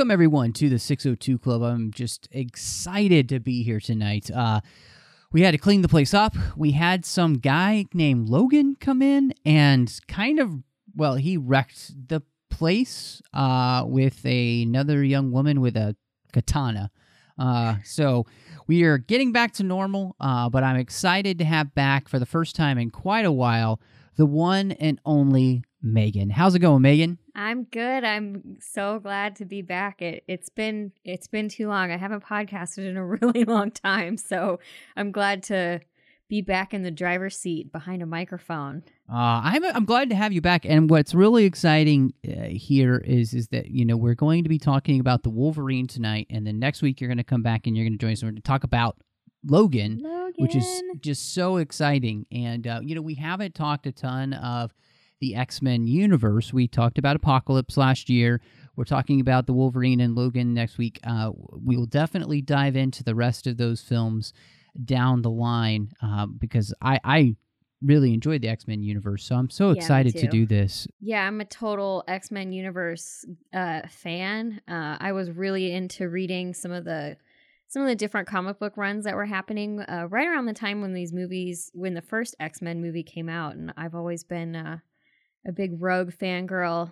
[0.00, 1.60] Welcome everyone to the 602 Club.
[1.60, 4.30] I'm just excited to be here tonight.
[4.30, 4.62] Uh,
[5.30, 6.34] we had to clean the place up.
[6.56, 10.54] We had some guy named Logan come in and kind of,
[10.96, 15.94] well, he wrecked the place uh, with a, another young woman with a
[16.32, 16.90] katana.
[17.38, 18.24] Uh, so
[18.66, 22.24] we are getting back to normal, uh, but I'm excited to have back for the
[22.24, 23.78] first time in quite a while
[24.16, 26.30] the one and only Megan.
[26.30, 27.18] How's it going, Megan?
[27.40, 28.04] I'm good.
[28.04, 30.02] I'm so glad to be back.
[30.02, 31.90] It it's been it's been too long.
[31.90, 34.60] I haven't podcasted in a really long time, so
[34.94, 35.80] I'm glad to
[36.28, 38.82] be back in the driver's seat behind a microphone.
[39.10, 40.66] Uh, I'm I'm glad to have you back.
[40.66, 44.58] And what's really exciting uh, here is is that you know we're going to be
[44.58, 47.74] talking about the Wolverine tonight, and then next week you're going to come back and
[47.74, 48.22] you're going to join us.
[48.22, 48.98] We're going to talk about
[49.46, 50.02] Logan,
[50.36, 52.26] which is just so exciting.
[52.30, 54.74] And uh, you know we haven't talked a ton of
[55.20, 56.52] the X Men universe.
[56.52, 58.40] We talked about Apocalypse last year.
[58.76, 60.98] We're talking about the Wolverine and Logan next week.
[61.04, 64.32] Uh, we will definitely dive into the rest of those films
[64.84, 67.36] down the line uh, because I, I
[67.82, 69.24] really enjoyed the X Men universe.
[69.24, 70.88] So I'm so Yeah, excited to do this.
[71.00, 74.60] Yeah, I'm a total X Men universe uh, fan.
[74.68, 77.16] Uh, I was really into reading some of the
[77.68, 80.80] some of the different comic book runs that were happening uh, right around the time
[80.80, 84.56] when these movies, when the first X Men movie came out, and I've always been
[84.56, 84.78] uh,
[85.46, 86.90] a big Rogue fangirl.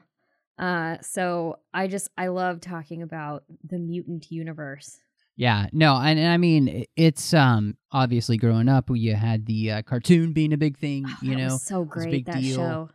[0.59, 4.98] Uh, so I just I love talking about the mutant universe.
[5.36, 9.82] Yeah, no, and, and I mean it's um obviously growing up you had the uh,
[9.82, 11.56] cartoon being a big thing, you know.
[11.59, 12.56] so great big that deal.
[12.56, 12.91] show.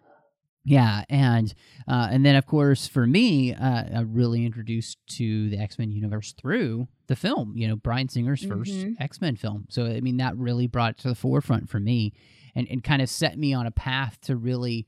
[0.65, 1.53] Yeah, and
[1.87, 5.91] uh, and then of course for me, uh, I really introduced to the X Men
[5.91, 7.53] universe through the film.
[7.55, 8.95] You know, Bryan Singer's 1st Mhm.
[8.99, 9.65] X Men film.
[9.69, 12.13] So I mean, that really brought it to the forefront for me,
[12.55, 14.85] and and kind of set me on a path to really,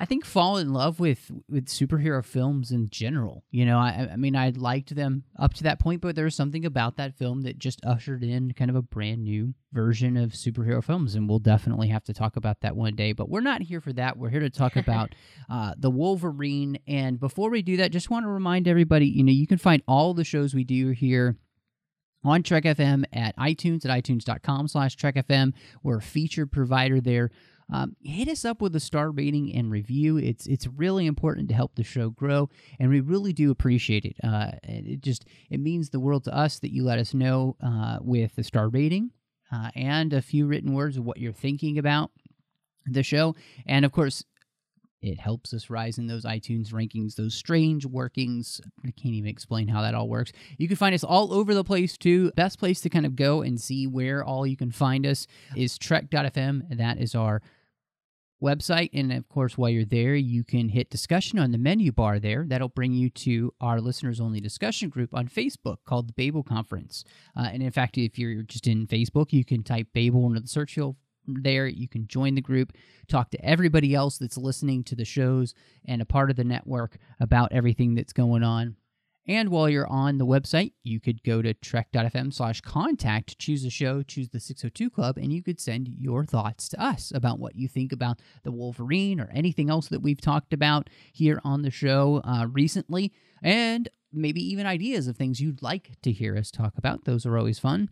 [0.00, 3.44] I think, fall in love with with superhero films in general.
[3.50, 6.34] You know, I I mean, I liked them up to that point, but there was
[6.34, 10.32] something about that film that just ushered in kind of a brand new version of
[10.32, 13.12] superhero films, and we'll definitely have to talk about that one day.
[13.12, 14.16] But we're not here for that.
[14.16, 15.14] We're here to talk about
[15.50, 16.78] uh, the Wolverine.
[16.86, 19.82] And before we do that, just want to remind everybody, you know, you can find
[19.88, 21.36] all the shows we do here
[22.24, 25.52] on Trek FM at iTunes at itunes.com slash Trek FM.
[25.82, 27.30] We're a featured provider there.
[27.72, 30.16] Um, hit us up with a star rating and review.
[30.16, 32.48] It's it's really important to help the show grow,
[32.78, 34.16] and we really do appreciate it.
[34.24, 37.98] Uh, it just it means the world to us that you let us know uh,
[38.00, 39.10] with a star rating
[39.52, 42.10] uh, and a few written words of what you're thinking about
[42.86, 43.34] the show,
[43.66, 44.24] and of course
[45.00, 48.60] it helps us rise in those iTunes rankings, those strange workings.
[48.84, 50.32] I can't even explain how that all works.
[50.56, 52.32] You can find us all over the place too.
[52.32, 55.78] Best place to kind of go and see where all you can find us is
[55.78, 56.76] trek.fm.
[56.76, 57.42] That is our
[58.42, 58.90] website.
[58.92, 62.44] And of course, while you're there, you can hit discussion on the menu bar there.
[62.46, 67.04] That'll bring you to our listeners only discussion group on Facebook called the Babel Conference.
[67.36, 70.48] Uh, and in fact, if you're just in Facebook, you can type Babel into the
[70.48, 70.96] search field
[71.26, 71.66] there.
[71.66, 72.72] You can join the group,
[73.08, 75.54] talk to everybody else that's listening to the shows
[75.86, 78.76] and a part of the network about everything that's going on.
[79.28, 83.70] And while you're on the website, you could go to trek.fm slash contact, choose a
[83.70, 87.54] show, choose the 602 Club, and you could send your thoughts to us about what
[87.54, 91.70] you think about the Wolverine or anything else that we've talked about here on the
[91.70, 96.78] show uh, recently, and maybe even ideas of things you'd like to hear us talk
[96.78, 97.04] about.
[97.04, 97.90] Those are always fun.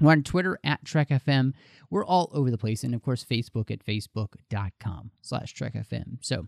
[0.00, 1.54] We're on Twitter at TrekFM.
[1.90, 2.84] We're all over the place.
[2.84, 6.18] And of course, Facebook at facebook.com slash TrekFM.
[6.20, 6.46] So,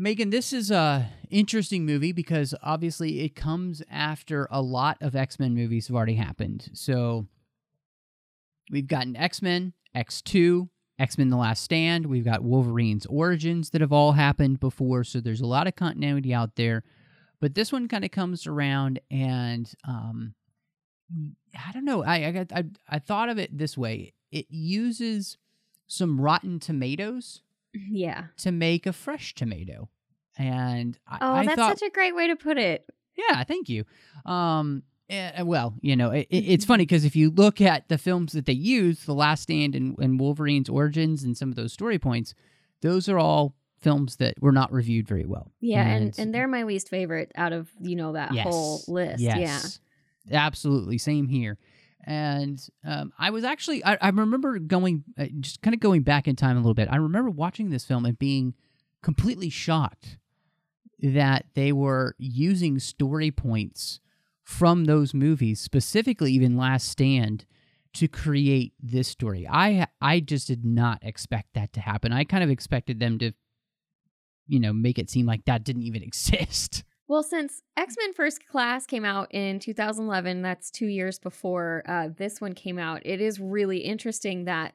[0.00, 5.40] Megan, this is a interesting movie because obviously it comes after a lot of X
[5.40, 6.70] Men movies have already happened.
[6.72, 7.26] So
[8.70, 10.68] we've gotten X Men, X2,
[11.00, 12.06] X Men The Last Stand.
[12.06, 15.02] We've got Wolverine's Origins that have all happened before.
[15.02, 16.84] So there's a lot of continuity out there.
[17.40, 20.34] but this one kind of comes around and um,
[21.56, 22.04] I don't know.
[22.04, 24.14] I I, got, I I thought of it this way.
[24.30, 25.38] It uses
[25.88, 27.42] some rotten tomatoes
[27.90, 28.24] Yeah.
[28.38, 29.88] to make a fresh tomato,
[30.36, 32.84] and I, Oh, I that's thought, such a great way to put it.
[33.16, 33.84] yeah, thank you.
[34.24, 37.98] Um, eh, well, you know, it, it- it's funny because if you look at the
[37.98, 41.72] films that they use, The Last Stand and, and Wolverine's origins and some of those
[41.72, 42.34] story points,
[42.82, 45.52] those are all films that were not reviewed very well.
[45.60, 49.20] Yeah, and, and they're my least favorite out of, you know, that yes, whole list.
[49.22, 49.80] Yes,
[50.30, 50.98] absolutely.
[50.98, 51.58] Same here.
[52.04, 56.26] And um, I was actually, I, I remember going, uh, just kind of going back
[56.26, 56.88] in time a little bit.
[56.90, 58.54] I remember watching this film and being
[59.02, 60.18] completely shocked
[61.00, 64.00] that they were using story points
[64.42, 67.44] from those movies, specifically even Last Stand,
[67.94, 69.46] to create this story.
[69.48, 72.12] I I just did not expect that to happen.
[72.12, 73.32] I kind of expected them to,
[74.46, 76.84] you know, make it seem like that didn't even exist.
[77.08, 82.08] Well, since X Men First Class came out in 2011, that's two years before uh,
[82.14, 84.74] this one came out, it is really interesting that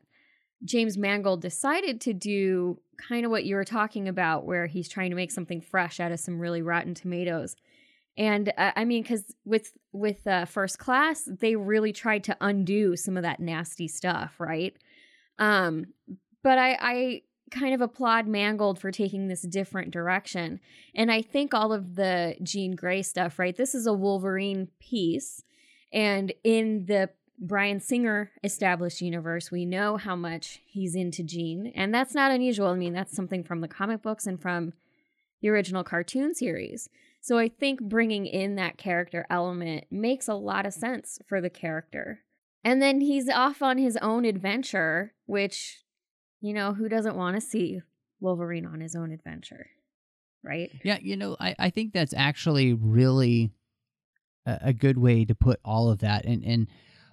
[0.66, 5.12] James Mangold decided to do kind of what you were talking about, where he's trying
[5.12, 7.56] to make something fresh out of some really rotten tomatoes.
[8.18, 12.96] And uh, I mean, because with with uh, First Class, they really tried to undo
[12.96, 14.76] some of that nasty stuff, right?
[15.38, 15.86] Um,
[16.44, 17.22] but I, I
[17.54, 20.60] kind of applaud Mangold for taking this different direction.
[20.94, 23.56] And I think all of the Jean Grey stuff, right?
[23.56, 25.44] This is a Wolverine piece.
[25.92, 27.10] And in the
[27.40, 31.72] Bryan Singer established universe, we know how much he's into Jean.
[31.76, 32.68] And that's not unusual.
[32.68, 34.74] I mean, that's something from the comic books and from
[35.42, 36.90] the original cartoon series.
[37.22, 41.50] So I think bringing in that character element makes a lot of sense for the
[41.50, 42.20] character.
[42.64, 45.83] And then he's off on his own adventure, which,
[46.44, 47.82] you know, who doesn't want to see
[48.20, 49.66] Wolverine on his own adventure?
[50.44, 50.70] Right?
[50.84, 53.50] Yeah, you know, I, I think that's actually really
[54.46, 56.26] a, a good way to put all of that.
[56.26, 56.68] And and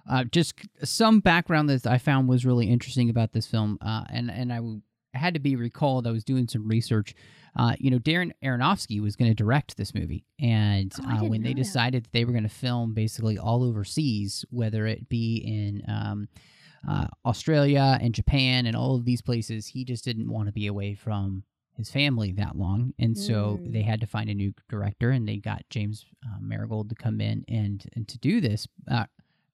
[0.09, 3.77] uh, just some background that I found was really interesting about this film.
[3.81, 4.81] Uh, and and I w-
[5.13, 6.07] had to be recalled.
[6.07, 7.15] I was doing some research.
[7.55, 11.41] Uh, you know, Darren Aronofsky was going to direct this movie, and Oh, uh, when
[11.43, 11.55] they that.
[11.63, 16.27] decided that they were going to film basically all overseas, whether it be in um,
[16.87, 20.67] uh, Australia and Japan and all of these places, he just didn't want to be
[20.67, 21.43] away from
[21.77, 23.71] his family that long, and so Mm.
[23.73, 27.21] they had to find a new director, and they got James uh, Marigold to come
[27.21, 28.67] in and and to do this.
[28.89, 29.05] Uh,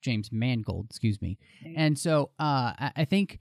[0.01, 1.38] James Mangold, excuse me.
[1.75, 3.39] And so uh, I, I think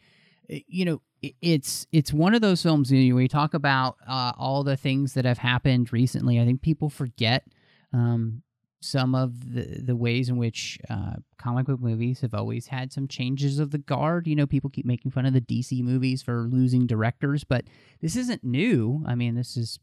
[0.52, 1.00] uh, you know
[1.40, 2.92] it's it's one of those films.
[2.92, 6.38] You know, we talk about uh, all the things that have happened recently.
[6.40, 7.44] I think people forget
[7.92, 8.42] um,
[8.86, 13.08] some of the the ways in which uh, comic book movies have always had some
[13.08, 14.26] changes of the guard.
[14.26, 17.64] You know, people keep making fun of the DC movies for losing directors, but
[18.00, 19.02] this isn't new.
[19.06, 19.78] I mean, this is.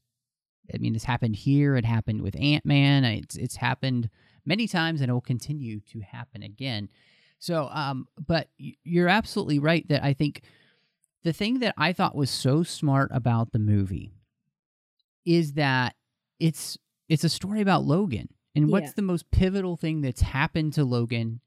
[0.73, 1.75] I mean, this happened here.
[1.75, 3.03] It happened with Ant Man.
[3.03, 4.09] It's it's happened
[4.45, 6.89] many times, and it will continue to happen again.
[7.39, 10.43] So, um, but you're absolutely right that I think
[11.23, 14.13] the thing that I thought was so smart about the movie
[15.25, 15.95] is that
[16.39, 16.77] it's
[17.09, 18.29] it's a story about Logan.
[18.55, 18.93] And what's Yeah.
[18.97, 21.41] the most pivotal thing that's happened to Logan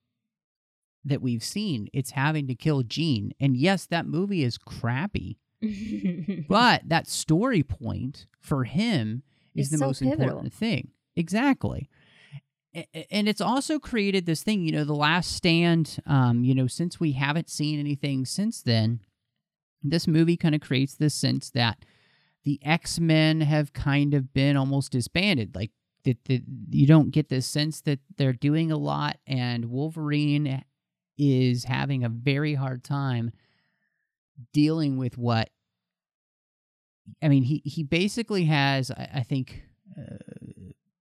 [1.05, 1.88] that we've seen?
[1.93, 3.32] It's having to kill Jean.
[3.38, 5.38] And yes, that movie is crappy,
[6.49, 9.22] but that story point for him
[9.55, 10.25] is It's the so most pivotal.
[10.25, 10.91] important thing.
[11.15, 11.89] Exactly.
[13.10, 17.01] And it's also created this thing, you know, the last stand, um, you know, since
[17.01, 19.01] we haven't seen anything since then,
[19.82, 21.84] this movie kind of creates this sense that
[22.44, 25.55] the X Men have kind of been almost disbanded.
[25.55, 25.70] Like
[26.06, 30.65] that, that you don't get this sense that they're doing a lot, and Wolverine
[31.19, 33.31] is having a very hard time
[34.53, 35.51] dealing with what.
[37.22, 39.63] I mean, he he basically has, I, I think,
[39.96, 40.17] uh,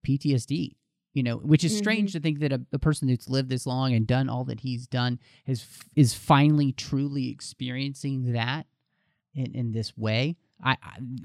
[0.05, 0.75] PTSD.
[1.13, 3.93] You know, which is strange to think that a, a person that's lived this long
[3.93, 8.67] and done all that he's done is is finally truly experiencing that
[9.33, 10.35] in, in this way.
[10.65, 10.77] I,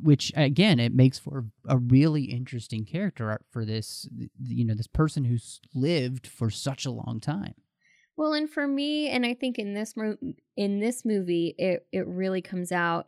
[0.02, 4.06] which again, it makes for a really interesting character for this,
[4.38, 7.54] you know, this person who's lived for such a long time.
[8.16, 9.94] Well, and for me, and I think in this
[10.56, 13.06] in this movie, it it really comes out.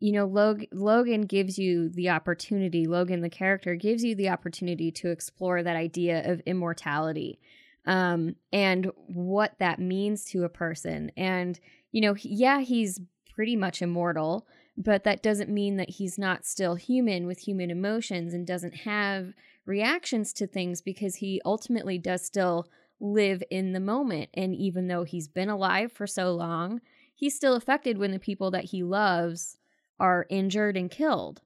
[0.00, 2.86] You know, Log- Logan gives you the opportunity.
[2.86, 7.40] Logan, the character, gives you the opportunity to explore that idea of immortality,
[7.84, 11.12] um, and what that means to a person.
[11.14, 11.60] And
[11.92, 13.00] you know, yeah, he's
[13.34, 14.46] pretty much immortal,
[14.78, 19.34] but that doesn't mean that he's not still human with human emotions and doesn't have
[19.66, 22.68] reactions to things because he ultimately does still
[23.00, 24.30] live in the moment.
[24.34, 26.80] And even though he's been alive for so long,
[27.12, 29.58] he's still affected when the people that he loves
[29.98, 31.40] are injured and killed.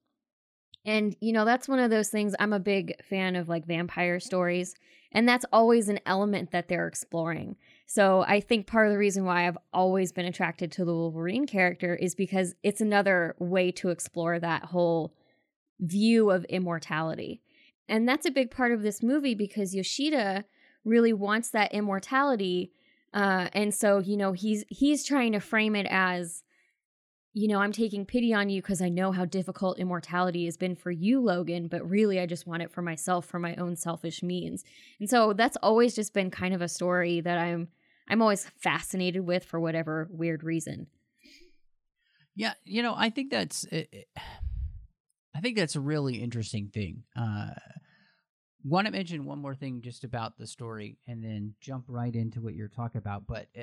[0.85, 2.35] And, you know, that's one of those things.
[2.39, 4.75] I'm a big fan of like vampire stories,
[5.11, 7.57] and that's always an element that they're exploring.
[7.87, 11.47] So I think part of the reason why I've always been attracted to the Wolverine
[11.47, 15.15] character is because it's another way to explore that whole
[15.81, 17.43] view of immortality.
[17.89, 20.45] And that's a big part of this movie because Yoshida
[20.85, 22.73] really wants that immortality.
[23.13, 26.43] Uh, and so, you know, he's he's trying to frame it as
[27.35, 30.77] you know, I'm taking pity on you because I know how difficult immortality has been
[30.77, 34.23] for you, Logan, but really I just want it for myself for my own selfish
[34.23, 34.65] means.
[35.01, 37.69] And so that's always just been kind of a story that I'm
[38.09, 40.89] I'm always fascinated with for whatever weird reason.
[42.35, 44.09] Yeah, you know, I think that's it, it-
[45.35, 47.05] I think that's a really interesting thing.
[47.17, 47.51] Uh
[48.65, 52.41] want to mention one more thing just about the story and then jump right into
[52.41, 53.63] what you're talking about, but uh,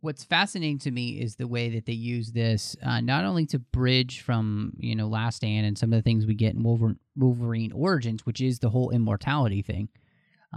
[0.00, 3.58] what's fascinating to me is the way that they use this uh, not only to
[3.58, 6.98] bridge from you know Last Stand and some of the things we get in Wolverine,
[7.16, 9.88] Wolverine Origins, which is the whole immortality thing,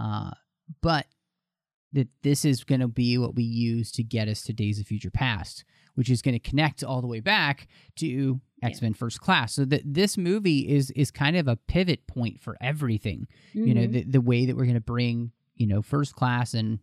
[0.00, 0.30] uh,
[0.82, 1.06] but
[1.92, 4.86] that this is going to be what we use to get us to Days of
[4.86, 9.20] Future Past, which is going to connect all the way back to X Men First
[9.20, 9.54] Class.
[9.54, 13.26] So that this movie is is kind of a pivot point for everything.
[13.54, 13.92] You know, Mhm.
[13.92, 16.80] the the way that we're going to bring you know First Class and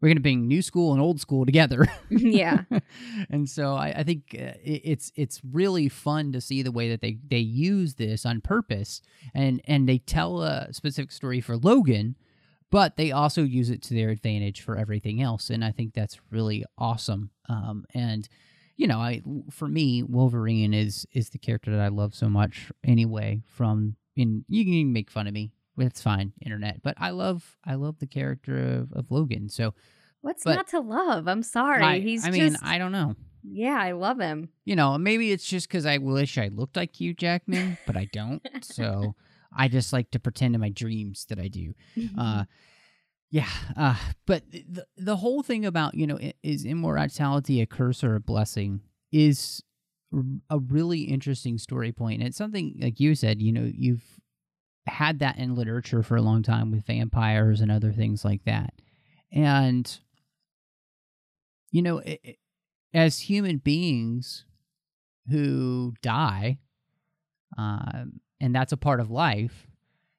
[0.00, 1.86] we're going to bring new school and old school together.
[2.10, 2.64] yeah.
[3.30, 6.90] and so I, I think uh, it, it's it's really fun to see the way
[6.90, 9.00] that they they use this on purpose,
[9.34, 12.16] and and they tell a specific story for Logan,
[12.70, 16.20] but they also use it to their advantage for everything else, and I think that's
[16.30, 17.30] really awesome.
[17.48, 18.28] Um, and
[18.76, 22.70] you know, I for me, Wolverine is is the character that I love so much
[22.84, 23.42] anyway.
[23.46, 25.52] From in you can make fun of me.
[25.78, 26.82] It's fine, internet.
[26.82, 29.48] But I love I love the character of, of Logan.
[29.48, 29.74] So
[30.20, 31.28] What's not to love?
[31.28, 31.82] I'm sorry.
[31.82, 33.14] I, He's I mean, just I don't know.
[33.42, 34.48] Yeah, I love him.
[34.64, 38.08] you know, maybe it's just because I wish I looked like Hugh Jackman, but I
[38.10, 38.40] don't.
[38.62, 39.14] so
[39.54, 41.74] I just like to pretend in my dreams that I do.
[42.18, 42.44] Uh,
[43.30, 43.48] yeah.
[43.76, 48.20] Uh, but the the whole thing about you know is immortality a curse or a
[48.20, 48.80] blessing
[49.12, 49.62] is
[50.48, 52.20] a really interesting story point.
[52.20, 53.42] And it's something like you said.
[53.42, 54.04] You know, you've
[54.86, 58.72] had that in literature for a long time with vampires and other things like that,
[59.32, 59.98] and
[61.70, 62.00] you know.
[62.00, 62.36] i i-
[62.96, 64.44] as human beings
[65.28, 66.58] who die,
[67.58, 69.66] um, and that's a part of life,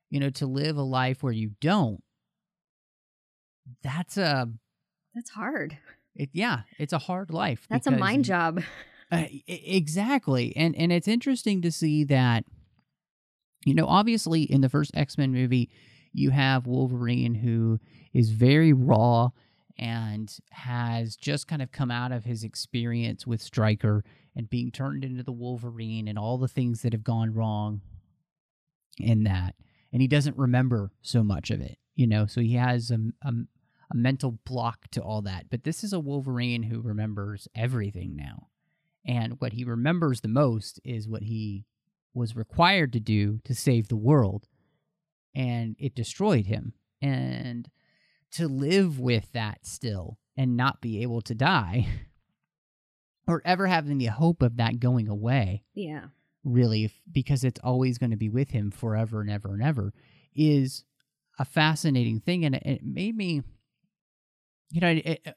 [0.10, 2.03] you know, to live a life where you don't,
[3.81, 4.50] that's a,
[5.13, 5.77] That's hard.
[6.15, 7.65] it, yeah, it's a hard life.
[7.69, 8.62] That's a mind job.
[9.10, 12.43] uh, exactly, and and it's interesting to see that.
[13.65, 15.69] You know, obviously, in the first X Men movie,
[16.13, 17.79] you have Wolverine who
[18.13, 19.31] is very raw
[19.77, 24.05] and has just kind of come out of his experience with Stryker
[24.36, 27.81] and being turned into the Wolverine and all the things that have gone wrong
[28.98, 29.55] in that.
[29.91, 33.34] And he doesn't remember so much of it, you know, so he has a, a,
[33.91, 35.50] a mental block to all that.
[35.50, 38.48] But this is a Wolverine who remembers everything now.
[39.05, 41.65] And what he remembers the most is what he
[42.15, 44.48] was required to do to save the world.
[45.36, 46.74] And it destroyed him.
[47.01, 47.69] And
[48.31, 51.88] to live with that still and not be able to die
[53.27, 56.05] or ever having the hope of that going away Yeah.
[56.43, 59.93] really because it's always going to be with him forever and ever and ever
[60.36, 60.84] is
[61.39, 63.41] a fascinating thing and it, it made me
[64.72, 65.36] you know it, it-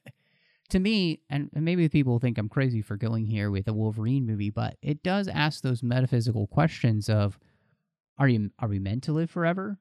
[0.70, 4.50] to me and maybe people think i'm crazy for going here with a wolverine movie
[4.50, 7.38] but it does ask those metaphysical questions of
[8.18, 9.78] are you are we meant to live forever?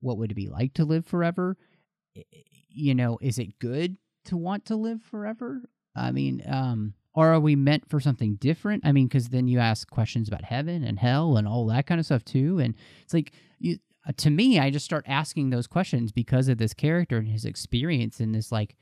[0.00, 1.56] What would it be like to live forever?
[2.68, 5.62] You know is it good to want to live forever?
[5.94, 8.84] I mean um or are we meant for something different?
[8.86, 12.00] I mean because then you ask questions about heaven and hell and all that kind
[12.00, 15.66] of stuff too and it's like you uh, to me i just start asking those
[15.66, 18.76] questions because of this character and his experience and this like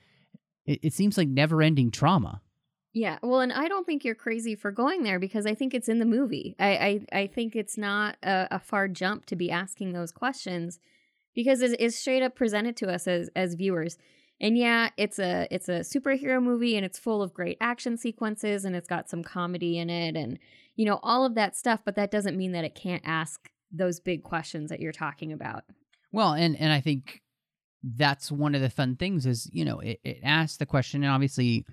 [0.67, 2.41] it, it seems like never ending trauma
[2.93, 3.19] Yeah.
[3.23, 5.99] Well, and I don't think you're crazy for going there because I think it's in
[5.99, 6.55] the movie.
[6.59, 10.79] I I, I think it's not a, a far jump to be asking those questions
[11.35, 13.97] because it's, it's straight up presented to us as as viewers.
[14.41, 18.65] And yeah, it's a it's a superhero movie and it's full of great action sequences
[18.65, 20.39] and it's got some comedy in it and
[20.77, 21.81] you know all of that stuff.
[21.85, 25.65] But that doesn't mean that it can't ask those big questions that you're talking about.
[26.13, 27.22] Well, and and I think
[27.83, 31.13] that's one of the fun things is you know it, it asks the question and
[31.13, 31.65] obviously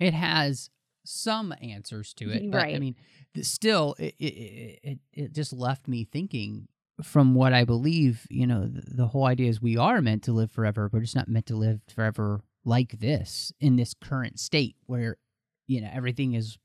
[0.00, 0.70] it has
[1.04, 2.96] some answers to it, but I mean
[3.34, 6.68] th- still it, it it it just left me thinking
[7.02, 8.26] from what I believe.
[8.30, 10.88] You know, the, the whole idea is we are meant to live forever.
[10.92, 15.18] We're just not meant to live forever like this in this current state where
[15.66, 16.58] you know everything is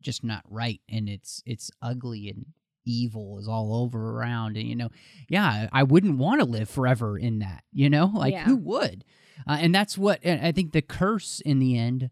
[0.00, 2.46] just not right and it's it's ugly and
[2.88, 4.88] evil is all over around and you know
[5.28, 8.44] yeah i wouldn't want to live forever in that you know like Yeah.
[8.44, 9.04] who would
[9.46, 12.10] uh, and that's what and i think the curse in the end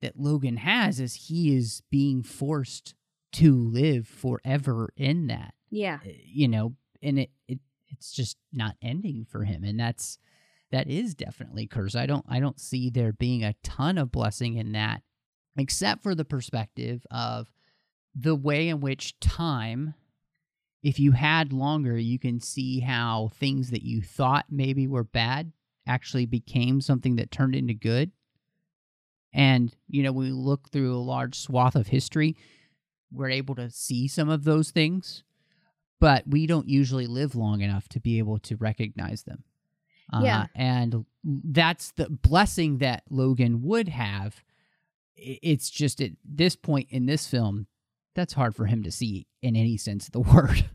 [0.00, 2.94] that logan has is he is being forced
[3.32, 5.98] to live forever in that Yeah.
[6.04, 10.18] uh, you know and it, it it's just not ending for him and that's
[10.72, 14.56] that is definitely curse i don't i don't see there being a ton of blessing
[14.56, 15.02] in that
[15.56, 17.48] except for the perspective of
[18.16, 19.94] the way in which time
[20.84, 25.50] if you had longer you can see how things that you thought maybe were bad
[25.86, 28.12] actually became something that turned into good
[29.32, 32.36] and you know when we look through a large swath of history
[33.10, 35.24] we're able to see some of those things
[36.04, 39.42] but we don't usually live long enough to be able to recognize them.
[40.20, 40.42] Yeah.
[40.42, 44.42] Uh, and that's the blessing that Logan would have.
[45.16, 47.68] It's just at this point in this film,
[48.14, 50.66] that's hard for him to see in any sense of the word.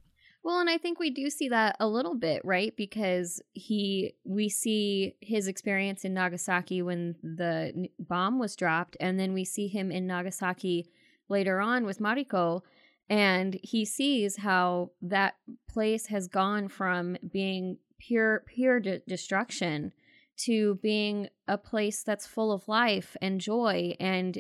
[0.44, 2.74] Well, and I think we do see that a little bit, right?
[2.76, 9.34] Because he, we see his experience in Nagasaki when the bomb was dropped, and then
[9.34, 10.90] we see him in Nagasaki
[11.28, 12.62] later on with Mariko,
[13.10, 15.36] and he sees how that
[15.70, 19.92] place has gone from being pure, pure de- destruction
[20.38, 24.40] to being a place that's full of life and joy and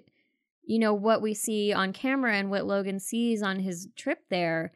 [0.69, 4.71] you know what we see on camera and what Logan sees on his trip there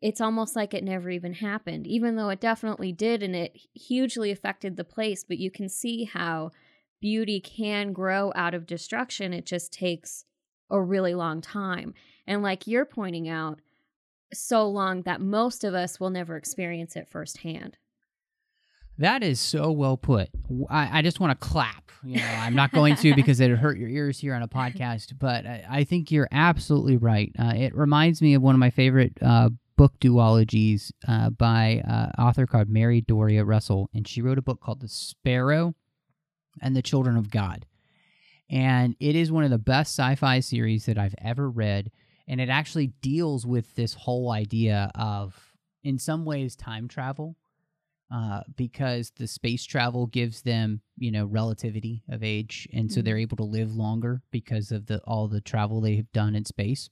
[0.00, 4.30] it's almost like it never even happened, even though it definitely did and it hugely
[4.30, 5.24] affected the place.
[5.24, 6.52] But you can see how
[7.00, 9.32] beauty can grow out of destruction.
[9.32, 10.24] It just takes
[10.70, 11.94] a really long time.
[12.26, 13.60] And like you're pointing out,
[14.34, 17.78] so long that most of us will never experience it firsthand.
[18.98, 20.28] That is so well put.
[20.68, 21.90] I just want to clap.
[22.02, 25.18] You know, I'm not going to because it'd hurt your ears here on a podcast,
[25.18, 27.32] but I, I think you're absolutely right.
[27.38, 32.20] Uh, it reminds me of one of my favorite uh, book duologies uh, by uh,
[32.20, 35.74] author called Mary Doria Russell, and she wrote a book called The Sparrow
[36.60, 37.66] and the Children of God.
[38.50, 41.90] And it is one of the best sci fi series that I've ever read.
[42.26, 47.36] And it actually deals with this whole idea of, in some ways, time travel
[48.10, 53.04] uh, because the space travel gives them, you know, relativity of age, and so Mhm.
[53.04, 56.44] they're able to live longer because of the all the travel they have done in
[56.44, 56.88] space,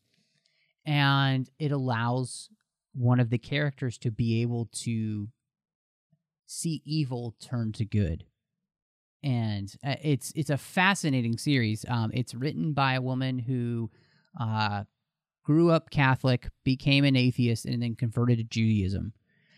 [0.85, 2.50] and it allows
[2.92, 5.29] one of the characters to be able to
[6.46, 8.24] see evil turn to good,
[9.22, 11.85] and uh, it's it's a fascinating series.
[11.88, 13.90] Um, it's written by a woman who.
[14.38, 14.85] Uh,
[15.44, 19.12] grew up Catholic, became an atheist, and then converted to Judaism.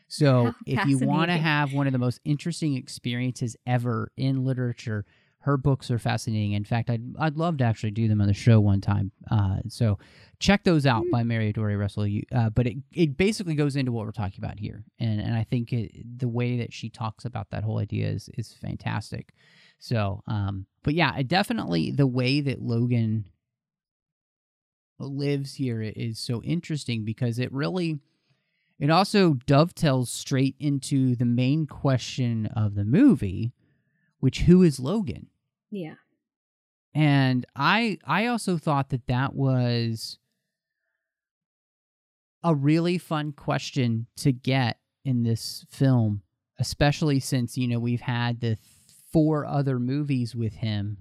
[0.09, 5.05] So, if you want to have one of the most interesting experiences ever in literature,
[5.41, 6.53] her books are fascinating.
[6.53, 9.13] In fact, I'd I'd love to actually do them on the show one time.
[9.31, 9.99] Uh, so,
[10.41, 12.07] check those out by Mary Dory Russell.
[12.07, 15.35] You, uh, but it it basically goes into what we're talking about here, and and
[15.35, 19.35] I think it, the way that she talks about that whole idea is is fantastic.
[19.79, 23.27] So, um, but yeah, definitely the way that Logan
[24.99, 28.01] lives here is so interesting because it really
[28.79, 33.53] it also dovetails straight into the main question of the movie
[34.21, 35.27] which who is logan
[35.71, 35.95] Yeah.
[36.95, 40.19] and i i also thought that that was
[42.45, 46.23] a really fun question to get in this film
[46.59, 48.57] especially since you know we've had the
[49.13, 50.99] four other movies with him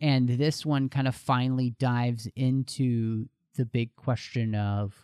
[0.00, 4.94] and this one kind of finally dives into the big question of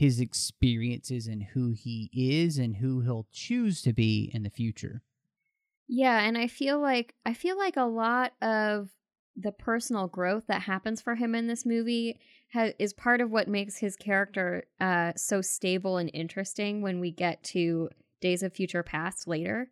[0.00, 5.02] his experiences and who he is and who he'll choose to be in the future.
[5.88, 8.88] Yeah, and I feel like I feel like a lot of
[9.36, 12.18] the personal growth that happens for him in this movie
[12.50, 17.10] ha- is part of what makes his character uh, so stable and interesting when we
[17.10, 17.90] get to
[18.22, 19.68] Days of Future Past later,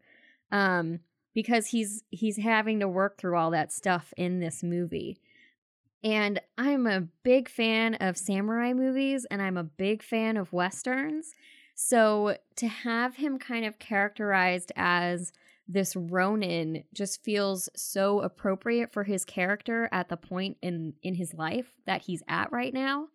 [0.52, 1.00] um,
[1.32, 5.22] because he's he's having to work through all that stuff in this movie.
[6.04, 11.32] And I'm a big fan of samurai movies, and I'm a big fan of westerns.
[11.74, 15.32] So to have him kind of characterized as
[15.68, 21.34] this Ronin just feels so appropriate for his character at the point in in his
[21.34, 23.08] life that he's at right now.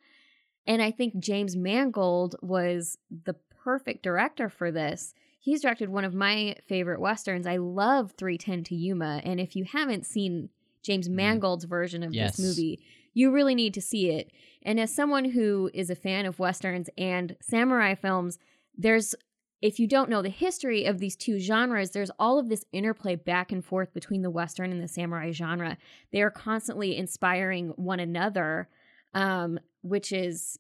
[0.68, 5.14] And I think James Mangold was the perfect director for this.
[5.40, 7.48] He's directed one of my favorite westerns.
[7.48, 10.50] I love 310 to Yuma, and if you haven't seen
[10.84, 12.38] James Mangold's version of Yes.
[12.38, 12.80] this movie,
[13.14, 14.32] you really need to see it.
[14.62, 18.38] And as someone who is a fan of westerns and samurai films,
[18.78, 19.16] there's
[19.62, 23.16] if you don't know the history of these two genres, there's all of this interplay
[23.16, 25.78] back and forth between the Western and the samurai genre.
[26.12, 28.68] They are constantly inspiring one another,
[29.14, 30.60] um, which is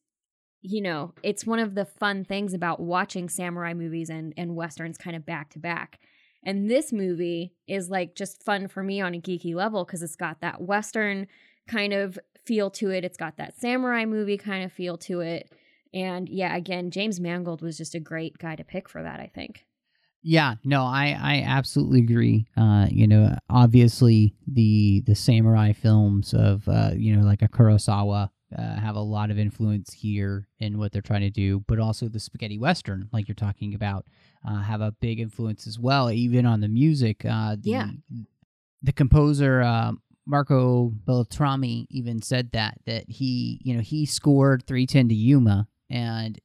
[0.65, 4.97] you know, it's one of the fun things about watching samurai movies and, and westerns
[4.97, 5.99] kind of back to back.
[6.45, 10.15] And this movie is like just fun for me on a geeky level because it's
[10.15, 11.27] got that western
[11.67, 13.05] kind of feel to it.
[13.05, 15.51] It's got that samurai movie kind of feel to it.
[15.93, 19.31] And yeah, again, James Mangold was just a great guy to pick for that, I
[19.33, 19.65] think.
[20.25, 22.47] Yeah, no, I I absolutely agree.
[22.55, 28.29] Uh, you know, obviously the the samurai films of uh, you know like a Kurosawa
[28.57, 32.07] uh, have a lot of influence here in what they're trying to do, but also
[32.07, 34.05] the spaghetti western, like you're talking about,
[34.47, 37.23] uh, have a big influence as well, even on the music.
[37.25, 37.89] Uh, the, Yeah.
[38.81, 39.91] the composer uh,
[40.25, 46.39] Marco Beltrami even said that that he, you know, he scored 310 to Yuma, and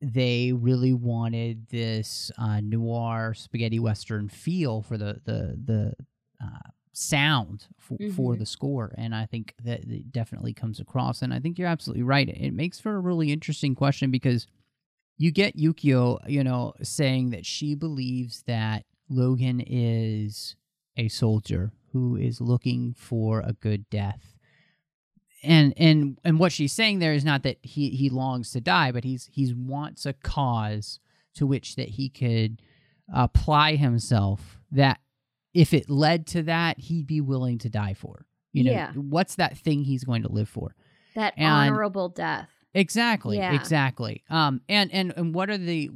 [0.00, 5.94] they really wanted this uh, noir spaghetti western feel for the the the
[6.42, 8.38] uh, sound for, for Mhm.
[8.38, 11.22] the score, and I think that it definitely comes across.
[11.22, 12.28] And I think you're absolutely right.
[12.28, 14.46] It makes for a really interesting question because
[15.16, 20.56] you get Yukio, you know, saying that she believes that Logan is
[20.96, 24.36] a soldier who is looking for a good death.
[25.42, 28.92] And and and what she's saying there is not that he he longs to die,
[28.92, 31.00] but he's he's wants a cause
[31.34, 32.62] to which that he could
[33.12, 35.00] apply himself that
[35.52, 38.24] if it led to that, he'd be willing to die for.
[38.52, 38.92] You know, Yeah.
[38.92, 40.74] what's that thing he's going to live for?
[41.14, 42.48] That And- honorable death.
[42.74, 43.36] Exactly.
[43.38, 43.54] Yeah.
[43.54, 44.22] Exactly.
[44.28, 45.90] Um and and and what are the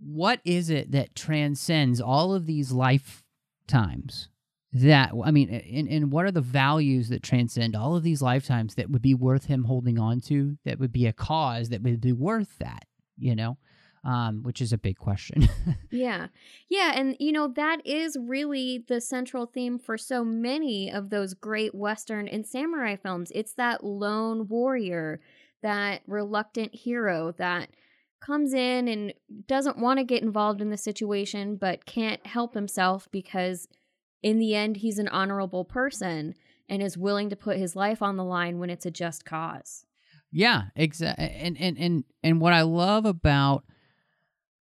[0.00, 4.28] what is it that transcends all of these lifetimes
[4.72, 8.74] that I mean and and what are the values that transcend all of these lifetimes
[8.76, 12.00] that would be worth him holding on to that would be a cause that would
[12.00, 12.84] be worth that,
[13.18, 13.58] you know?
[14.04, 15.48] Um which is a big question.
[15.90, 16.28] Yeah.
[16.70, 16.92] Yeah.
[16.94, 21.74] And, you know, that is really the central theme for so many of those great
[21.74, 23.30] Western and samurai films.
[23.34, 25.20] It's that lone warrior,
[25.62, 27.68] that reluctant hero that
[28.22, 29.12] comes in and
[29.46, 33.68] doesn't want to get involved in the situation, but can't help himself because,
[34.22, 36.34] in the end, he's an honorable person
[36.68, 39.84] and is willing to put his life on the line when it's a just cause.
[40.30, 41.26] Yeah, exactly.
[41.26, 43.64] And and and and what I love about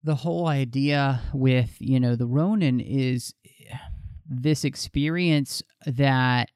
[0.04, 3.34] the whole idea with you know the Ronin is
[4.28, 6.50] this experience that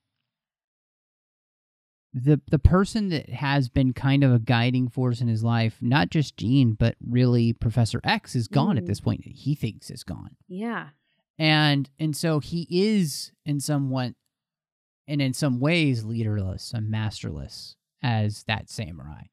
[2.13, 6.09] the the person that has been kind of a guiding force in his life, not
[6.09, 8.87] just Jean, but really Professor X is gone at Mm.
[8.87, 9.25] this point.
[9.25, 10.89] He thinks is gone Yeah.
[11.37, 14.13] and and so he is in somewhat
[15.07, 19.23] and in some ways leaderless and masterless as that samurai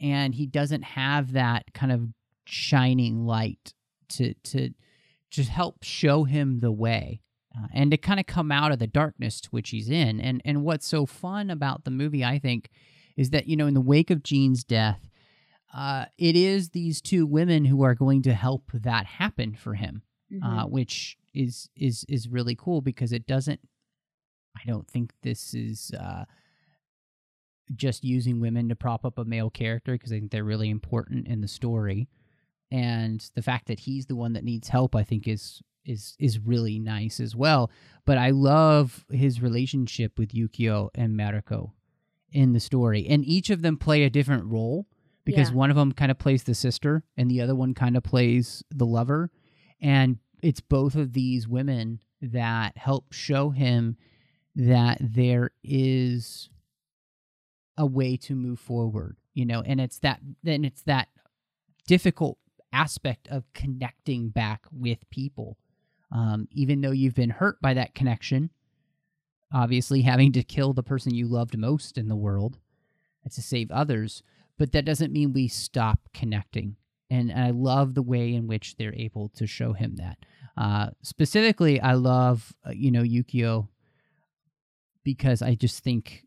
[0.00, 2.08] and he doesn't have that kind of
[2.48, 3.74] shining light
[4.08, 4.70] to to
[5.30, 7.20] just help show him the way
[7.56, 10.40] uh, and to kind of come out of the darkness to which he's in and
[10.44, 12.70] and what's so fun about the movie i think
[13.16, 15.10] is that you know in the wake of Jean's death
[15.74, 20.02] uh, it is these two women who are going to help that happen for him
[20.42, 20.70] uh, Mhm.
[20.70, 23.60] which is is is really cool because it doesn't.
[24.56, 26.24] I don't think this is uh,
[27.74, 31.26] just using women to prop up a male character because I think they're really important
[31.28, 32.08] in the story,
[32.70, 36.38] and the fact that he's the one that needs help, I think is is is
[36.38, 37.70] really nice as well.
[38.04, 41.72] But I love his relationship with Yukio and Mariko
[42.30, 44.86] in the story, and each of them play a different role
[45.24, 45.56] because Yeah.
[45.56, 48.62] one of them kind of plays the sister and the other one kind of plays
[48.70, 49.30] the lover
[49.80, 53.96] and it's both of these women that help show him
[54.56, 56.48] that there is
[57.76, 61.08] a way to move forward you know and it's that then it's that
[61.86, 62.38] difficult
[62.78, 65.56] aspect of connecting back with people
[66.12, 68.50] um, even though you've been hurt by that connection
[69.52, 72.58] obviously having to kill the person you loved most in the world
[73.30, 74.22] to save others
[74.58, 76.76] but that doesn't mean we stop connecting
[77.10, 80.18] and I love the way in which they're able to show him that.
[80.56, 83.68] Uh, specifically, I love uh, you know Yukio
[85.04, 86.24] because I just think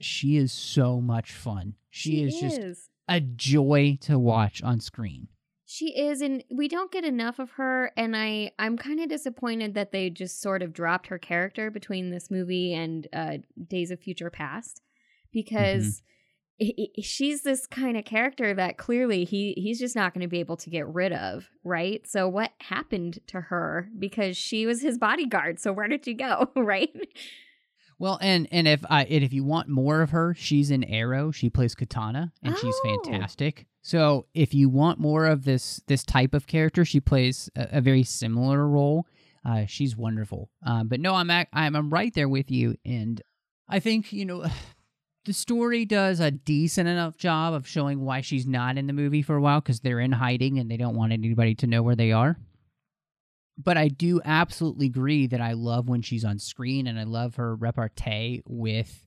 [0.00, 1.74] she is so much fun.
[1.90, 2.60] She, is just
[3.08, 5.28] a joy to watch on screen.
[5.72, 7.92] She is, and we don't get enough of her.
[7.96, 12.10] And I, I'm kind of disappointed that they just sort of dropped her character between
[12.10, 13.36] this movie and uh,
[13.68, 14.82] Days of Future Past,
[15.32, 16.02] because
[16.60, 20.28] i- i- she's this kind of character that clearly he he's just not going to
[20.28, 22.04] be able to get rid of, right?
[22.04, 23.88] So what happened to her?
[23.96, 25.60] Because she was his bodyguard.
[25.60, 26.90] So where did she go, right?
[28.00, 31.30] Well, and and if I and if you want more of her, she's in Arrow.
[31.30, 33.00] She plays Katana, and she's Oh.
[33.04, 33.66] fantastic.
[33.82, 37.80] So if you want more of this this type of character, she plays a, a
[37.82, 39.06] very similar role.
[39.44, 40.50] Uh, she's wonderful.
[40.64, 43.20] Um, but no, I'm ac- I'm I'm right there with you, and
[43.68, 44.46] I think you know
[45.26, 49.20] the story does a decent enough job of showing why she's not in the movie
[49.22, 51.96] for a while because they're in hiding and they don't want anybody to know where
[51.96, 52.38] they are.
[53.58, 57.36] But I do absolutely agree that I love when she's on screen and I love
[57.36, 59.04] her repartee with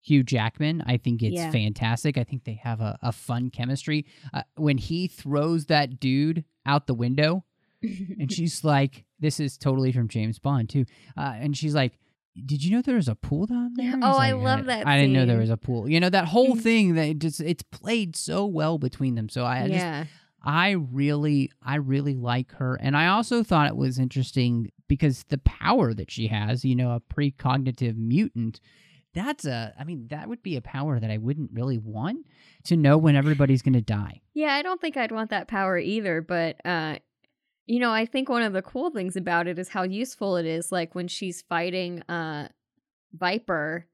[0.00, 0.82] Hugh Jackman.
[0.86, 1.50] I think it's Yeah.
[1.50, 2.16] fantastic.
[2.16, 4.06] I think they have a, a fun chemistry.
[4.32, 7.44] Uh, when he throws that dude out the window
[7.82, 11.98] and she's like, "This is totally from James Bond too," uh, and she's like,
[12.46, 14.86] "Did you know there was a pool down there?" Oh, He's I like, love that
[14.86, 15.88] I didn't know there was a pool.
[15.88, 19.28] You know that whole thing that just it's played so well between them.
[19.28, 20.04] So I, I just yeah.
[20.44, 25.38] I really I really like her, and I also thought it was interesting because the
[25.38, 28.60] power that she has, you know, a precognitive mutant.
[29.14, 32.26] That's a, I mean, that would be a power that I wouldn't really want
[32.64, 34.22] to know when everybody's going to die.
[34.32, 36.96] Yeah, I don't think I'd want that power either, but uh
[37.66, 40.46] you know, I think one of the cool things about it is how useful it
[40.46, 42.48] is like when she's fighting uh
[43.14, 43.86] Viper,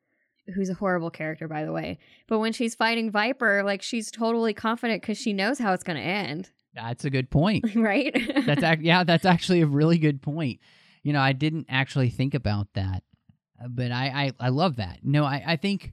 [0.55, 1.99] who's a horrible character by the way.
[2.27, 5.97] But when she's fighting Viper, like she's totally confident cuz she knows how it's going
[5.99, 7.65] to end, That's a good point.
[7.75, 8.13] right?
[8.47, 10.61] That's ac- yeah, that's actually a really good point.
[11.03, 13.03] You know, I didn't actually think about that,
[13.63, 15.01] uh, but I I, I love that.
[15.03, 15.93] No, I I think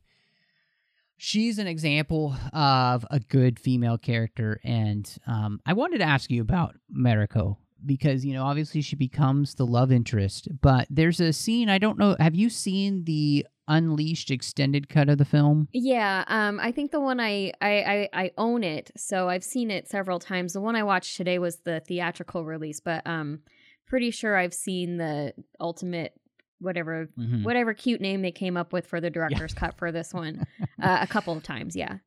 [1.17, 6.41] she's an example of a good female character, and um, I wanted to ask you
[6.41, 11.69] about Mariko because you know obviously she becomes the love interest, but there's a scene
[11.69, 12.15] I don't know.
[12.19, 15.67] Have you seen the Unleashed extended cut of the film?
[15.73, 19.71] Yeah, um, I think the one I, I I I own it, so I've seen
[19.71, 20.53] it several times.
[20.53, 23.39] The one I watched today was the theatrical release, but um,
[23.87, 26.13] pretty sure I've seen the ultimate
[26.59, 27.43] whatever Mhm.
[27.43, 30.45] whatever cute name they came up with for the director's cut for this one
[30.81, 31.75] uh, a couple of times.
[31.75, 31.97] Yeah,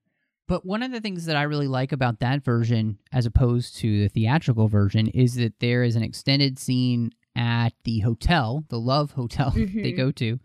[0.48, 4.00] But one of the things that I really like about that version, as opposed to
[4.02, 9.12] the theatrical version, is that there is an extended scene at the hotel, the Love
[9.12, 9.96] Hotel they Mhm.
[9.96, 10.40] go to,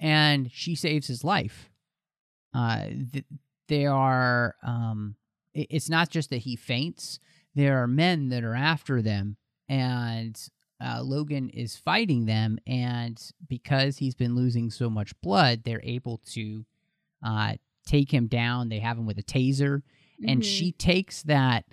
[0.00, 1.70] and she saves his life.
[2.52, 3.24] Uh, th-
[3.68, 5.16] there are, um,
[5.56, 7.18] i- it's not just that he faints.
[7.54, 9.36] There are men that are after them,
[9.68, 10.40] and
[10.80, 16.18] uh, Logan is fighting them, and because he's been losing so much blood, they're able
[16.32, 16.64] to
[17.22, 17.54] uh,
[17.86, 18.68] take him down.
[18.68, 19.82] They have him with a taser,
[20.26, 20.44] and Mhm.
[20.44, 21.64] she takes that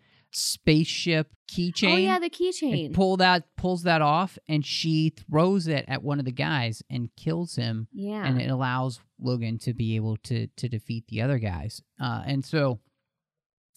[0.46, 1.94] spaceship keychain.
[1.94, 2.94] oh yeah, the keychain.
[2.94, 7.10] pull that pulls that off, and she throws it at one of the guys and
[7.18, 11.38] kills him, yeah, and it allows Logan to be able to to defeat the other
[11.40, 11.82] guys.
[12.00, 12.80] Uh, and so,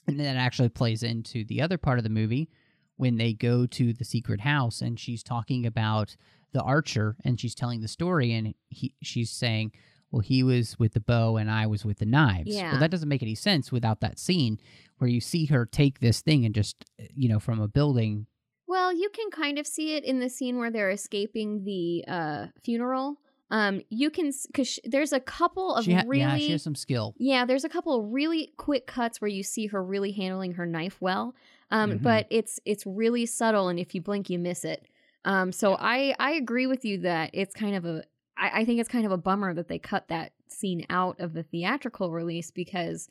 [0.07, 2.49] and then it actually plays into the other part of the movie
[2.97, 6.17] when they go to the secret house, and she's talking about
[6.53, 9.73] the archer, and she's telling the story, and he she's saying.
[10.15, 12.55] Well, he was with the bow and I was with the knives.
[12.55, 12.71] Yeah.
[12.71, 14.61] Well, that doesn't make any sense without that scene
[14.99, 16.85] where you see her take this thing and just,
[17.17, 18.27] you know, from a building.
[18.69, 22.47] Well, you can kind of see it in the scene where they're escaping the uh,
[22.63, 23.17] funeral.
[23.51, 26.77] Um, you can because sh- there's a couple of ha- really yeah, she has some
[26.77, 27.15] skill.
[27.19, 30.65] Yeah, there's a couple of really quick cuts where you see her really handling her
[30.65, 31.35] knife well.
[31.73, 32.03] Um, Mhm.
[32.03, 34.87] but it's it's really subtle, and if you blink, you miss it.
[35.25, 38.05] Um, so I I agree with you that it's kind of a
[38.37, 41.33] I, I think it's kind of a bummer that they cut that scene out of
[41.33, 43.09] the theatrical release because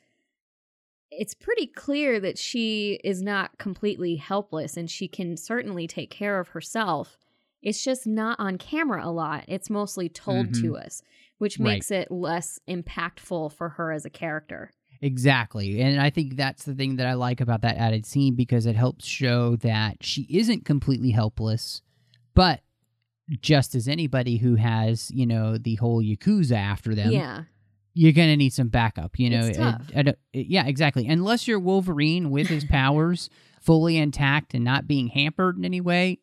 [1.10, 6.40] it's pretty clear that she is not completely helpless and she can certainly take care
[6.40, 7.18] of herself.
[7.62, 9.44] It's just not on camera a lot.
[9.48, 10.86] It's mostly told to mm-hmm.
[10.86, 11.02] us,
[11.38, 11.74] which Right.
[11.74, 14.70] makes it less impactful for her as a character.
[15.00, 15.80] Exactly.
[15.80, 18.76] And I think that's the thing that I like about that added scene because it
[18.76, 21.82] helps show that she isn't completely helpless,
[22.34, 22.60] but
[23.40, 27.44] just as anybody who has, you know, the whole Yakuza after them, Yeah.
[27.94, 29.46] you're going to need some backup, you know.
[29.46, 29.90] It's It- tough.
[29.96, 31.06] I don't- it- yeah, exactly.
[31.08, 36.18] Unless you're Wolverine with his powers fully intact and not being hampered in any way,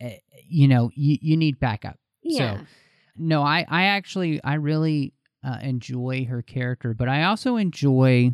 [0.00, 1.98] eh, you know, you, you need backup.
[2.22, 2.58] Yeah.
[2.58, 2.66] So,
[3.16, 5.12] no, I, I actually, I really
[5.42, 8.32] uh, enjoy her character, but I also enjoy,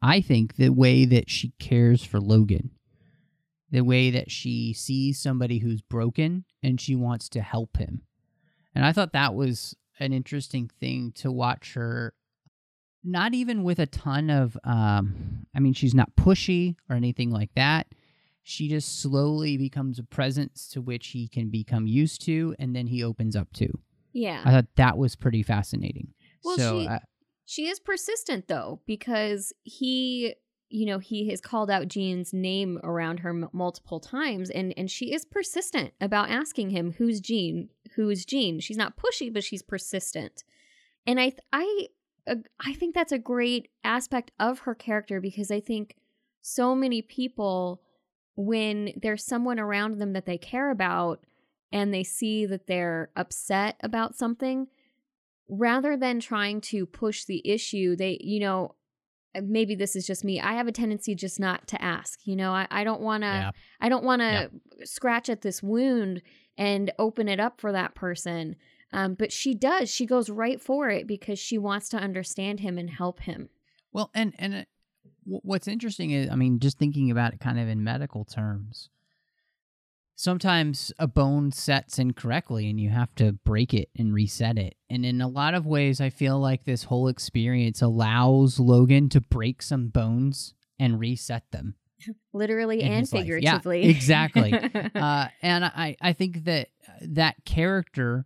[0.00, 2.70] I think, the way that she cares for Logan,
[3.72, 8.02] the way that she sees somebody who's broken and she wants to help him.
[8.74, 12.14] And I thought that was an interesting thing to watch her.
[13.02, 17.50] Not even with a ton of, um, I mean, she's not pushy or anything like
[17.56, 17.88] that
[18.44, 22.88] she just slowly becomes a presence to which he can become used to and then
[22.88, 23.68] he opens up to
[24.12, 24.42] yeah.
[24.44, 26.08] i thought that was pretty fascinating
[26.44, 26.98] Well, so she- uh,
[27.44, 30.34] She is persistent though, because he,
[30.72, 34.90] you know, he has called out Jean's name around her m- multiple times, and and
[34.90, 38.60] she is persistent about asking him who's Jean, who's Jean.
[38.60, 40.44] She's not pushy, but she's persistent,
[41.06, 41.88] and I th- I
[42.26, 45.96] uh, I think that's a great aspect of her character because I think
[46.40, 47.82] so many people
[48.34, 51.24] when there's someone around them that they care about
[51.70, 54.68] and they see that they're upset about something
[55.48, 58.74] rather than trying to push the issue, they, you know,
[59.40, 60.40] maybe this is just me.
[60.40, 62.20] I have a tendency just not to ask.
[62.24, 63.28] You know, I, I don't want to.
[63.28, 63.50] Yeah.
[63.80, 64.50] I don't want to
[64.84, 66.22] scratch at this wound
[66.58, 68.56] and open it up for that person.
[68.92, 69.90] Um, but she does.
[69.90, 73.48] She goes right for it because she wants to understand him and help him.
[73.92, 74.64] Well, and and uh,
[75.24, 78.90] wh- what's interesting is, I mean, just thinking about it kind of in medical terms.
[80.22, 84.76] Sometimes a bone sets incorrectly and you have to break it and reset it.
[84.88, 89.20] And in a lot of ways, I feel like this whole experience allows Logan to
[89.20, 91.74] break some bones and reset them.
[92.32, 93.82] Literally and figuratively.
[93.82, 94.52] Yeah, exactly.
[94.94, 96.68] uh, and I, I think that
[97.00, 98.24] that character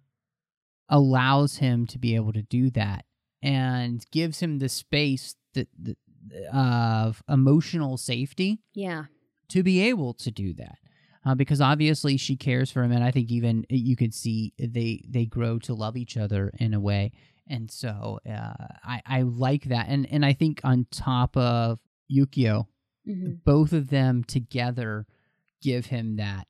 [0.90, 3.06] allows him to be able to do that
[3.40, 5.96] and gives him the space that, that
[6.52, 9.04] of emotional safety yeah.
[9.48, 10.76] to be able to do that.
[11.26, 15.02] Uh, because obviously she cares for him, and I think even you could see they
[15.08, 17.10] they grow to love each other in a way,
[17.48, 22.66] and so uh, I I like that, and and I think on top of Yukio,
[23.08, 23.42] Mhm.
[23.44, 25.04] both of them together
[25.60, 26.46] give him that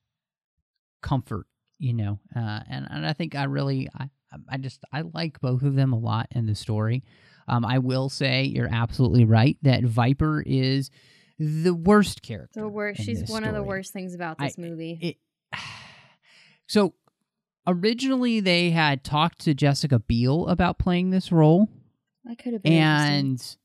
[1.03, 1.47] comfort,
[1.79, 2.19] you know.
[2.35, 4.11] Uh, and and I think I really I
[4.49, 7.03] I just I like both of them a lot in the story.
[7.49, 10.91] Um, I will say you're absolutely right that Viper is
[11.38, 12.61] the worst character.
[12.61, 13.03] The worst.
[13.03, 14.99] She's one of the worst things about I- this movie.
[15.01, 15.16] It.
[16.68, 16.94] So
[17.64, 21.68] originally they had talked to Jessica Biel about playing this role
[22.25, 23.57] that could have been and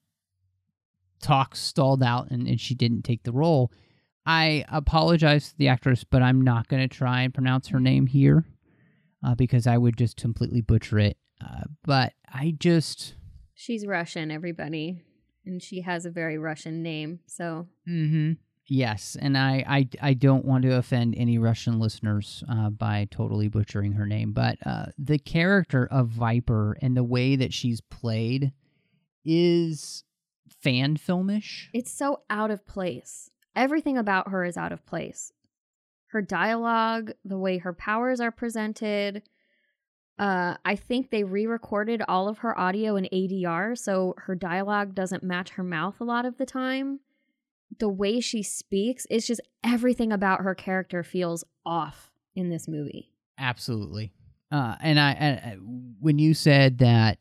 [1.19, 3.71] talks stalled out and, and she didn't take the role.
[4.25, 8.05] I apologize to the actress, but I'm not going to try and pronounce her name
[8.05, 8.45] here
[9.25, 11.17] uh, because I would just completely butcher it.
[11.43, 13.15] Uh, but I just.
[13.55, 15.01] She's Russian, everybody,
[15.45, 17.19] and she has a very Russian name.
[17.27, 18.33] So hmm
[18.67, 23.49] Yes, and I, I, I don't want to offend any Russian listeners uh, by totally
[23.49, 28.53] butchering her name, but uh, the character of Viper and the way that she's played
[29.25, 30.05] is
[30.47, 31.67] fan filmish.
[31.73, 33.29] it's so out of place.
[33.57, 35.33] Everything about her is out of place.
[36.07, 39.23] Her dialogue, the way her powers are presented.
[40.21, 45.23] Uh, I think they re-recorded all of her audio in ADR, so her dialogue doesn't
[45.23, 46.99] match her mouth a lot of the time.
[47.79, 53.09] The way she speaks, it's just everything about her character feels off in this movie.
[53.39, 54.13] Absolutely.
[54.51, 57.17] Uh, and I, and when you said that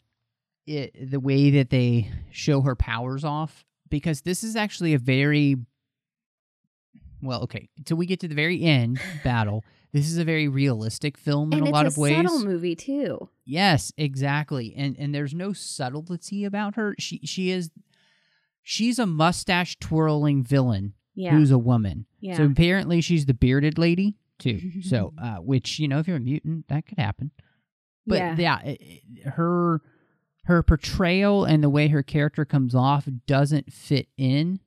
[0.66, 5.56] it, the way that they show her powers off, because this is actually a very
[7.22, 7.70] well, okay.
[7.78, 11.60] Until we get to the very end battle, this is a very realistic film in
[11.60, 12.14] a lot a of ways.
[12.16, 13.28] subtle movie too.
[13.44, 14.74] Yes, exactly.
[14.76, 16.94] And and there's no subtlety about her.
[16.98, 17.70] She she is
[18.62, 21.32] she's a mustache twirling villain Yeah.
[21.32, 22.06] who's a woman.
[22.20, 22.36] yeah.
[22.36, 24.60] So apparently she's the bearded lady too.
[24.82, 27.30] so uh which, you know, if you're a mutant, that could happen.
[28.06, 28.36] But yeah.
[28.38, 29.82] yeah, it- it- her
[30.44, 34.58] her portrayal and the way her character comes off doesn't fit in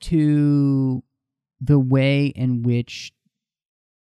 [0.00, 1.02] to
[1.60, 3.12] the way in which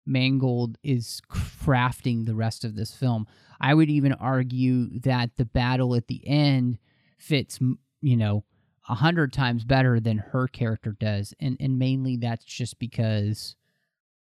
[0.07, 3.27] Mangold is crafting the rest of this film.
[3.61, 6.79] I would even argue that the battle at the end
[7.19, 7.59] fits,
[8.01, 8.45] you know,
[8.88, 13.57] a hundred times better than her character does, and and mainly that's just because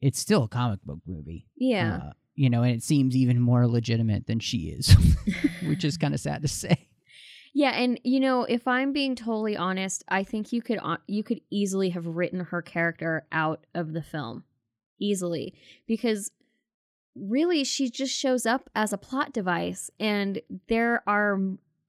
[0.02, 1.48] it's still a comic book movie.
[1.56, 2.00] yeah.
[2.04, 4.94] Uh, you know, and it seems even more legitimate than she is,
[5.66, 6.90] which is kind of sad to say.
[7.54, 11.24] Yeah, and you know, if I'm being totally honest, I think you could uh, you
[11.24, 14.44] could easily have written her character out of the film,
[15.00, 15.54] easily,
[15.88, 16.32] because
[17.16, 21.40] really she just shows up as a plot device, and there are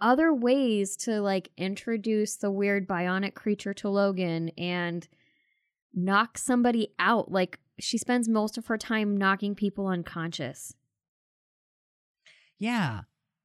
[0.01, 5.09] other ways to like introduce the weird bionic creature to Logan and
[5.95, 7.31] knock somebody out.
[7.31, 10.75] Like she spends most of her time knocking people unconscious.
[12.59, 13.03] Yeah,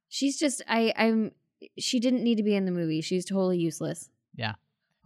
[0.08, 1.32] She's just I I'm
[1.78, 3.00] she didn't need to be in the movie.
[3.00, 4.10] She's totally useless.
[4.34, 4.54] Yeah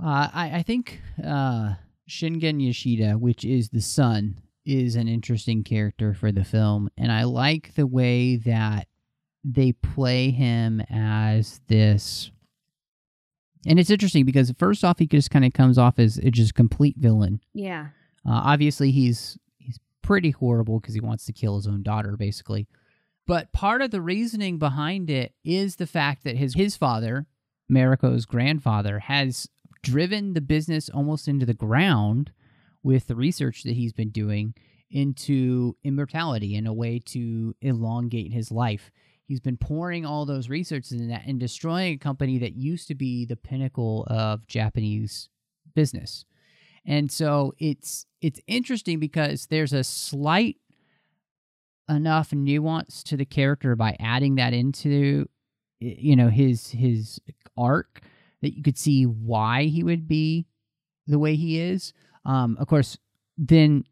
[0.03, 1.75] uh, I, I think uh,
[2.09, 7.25] Shingen Yoshida, which is the son, is an interesting character for the film, and I
[7.25, 8.89] like the way that
[9.45, 12.31] they play him as this.
[13.67, 16.55] And it's interesting because first off, he just kind of comes off as a just
[16.55, 17.41] complete villain.
[17.55, 17.89] Yeah.
[18.27, 22.67] Uh, obviously, he's he's pretty horrible because he wants to kill his own daughter, basically.
[23.27, 27.27] But part of the reasoning behind it is the fact that his his father,
[27.71, 29.49] Mariko's grandfather, has
[29.83, 32.33] driven the business almost into the ground
[32.87, 34.55] with the research that he's been doing
[34.93, 38.93] into immortality in a way to elongate his life.
[39.25, 42.95] He's been pouring all those researches in that and destroying a company that used to
[42.95, 45.29] be the pinnacle of Japanese
[45.75, 46.25] business.
[46.87, 50.59] And so it's it's interesting because there's a slight
[51.89, 55.27] enough nuance to the character by adding that into
[55.81, 57.21] you know his his
[57.57, 58.01] arc
[58.43, 60.47] that you could see why he would be
[61.09, 61.93] the way he is.
[62.27, 62.99] Um, of course,
[63.39, 63.85] then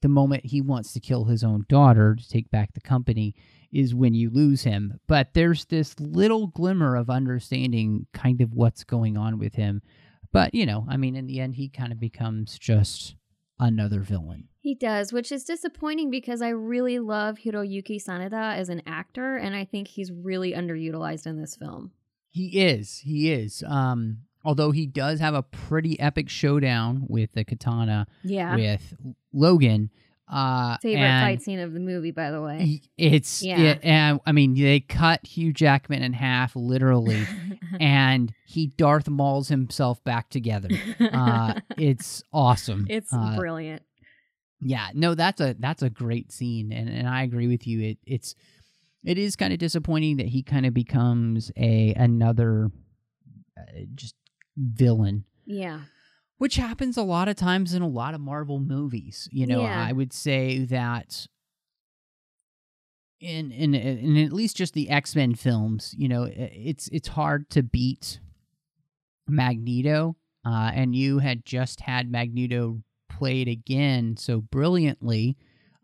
[0.00, 3.34] the moment he wants to kill his own daughter to take back the company
[3.72, 5.00] is when you lose him.
[5.06, 9.82] But there's this little glimmer of understanding kind of what's going on with him.
[10.32, 13.16] But, you know, I mean, in the end, he kind of becomes just
[13.58, 14.48] another villain.
[14.60, 19.54] He does, which is disappointing because I really love Hiroyuki Sanada as an actor, and
[19.54, 21.92] I think he's really underutilized in this film.
[22.30, 22.98] He is.
[22.98, 23.62] He is.
[23.66, 28.56] Um, although he does have a pretty epic showdown with the katana Yeah.
[28.56, 28.94] with
[29.32, 29.90] Logan.
[30.28, 32.80] Uh, Favorite fight scene of the movie, by the way.
[32.96, 33.60] It's Yeah.
[33.60, 33.78] yeah.
[33.82, 37.26] and I mean, they cut Hugh Jackman in half, literally,
[37.80, 40.70] and he Darth Mauls himself back together.
[41.00, 42.86] Uh, it's awesome.
[42.88, 43.82] it's Uh, brilliant.
[44.60, 47.80] yeah, no, that's a that's a great scene, and and I agree with you.
[47.82, 48.34] It it's
[49.04, 52.70] it is kind of disappointing that he kind of becomes a another
[53.58, 53.62] uh,
[53.94, 54.14] just
[54.56, 55.82] villain, Yeah.
[56.38, 59.28] which happens a lot of times in a lot of Marvel movies.
[59.32, 59.84] You know, Yeah.
[59.86, 61.26] I would say that.
[63.20, 67.48] In, in in at least just the X Men films, you know, it's it's hard
[67.50, 68.18] to beat
[69.28, 75.36] Magneto, uh, and you had just had Magneto played again so brilliantly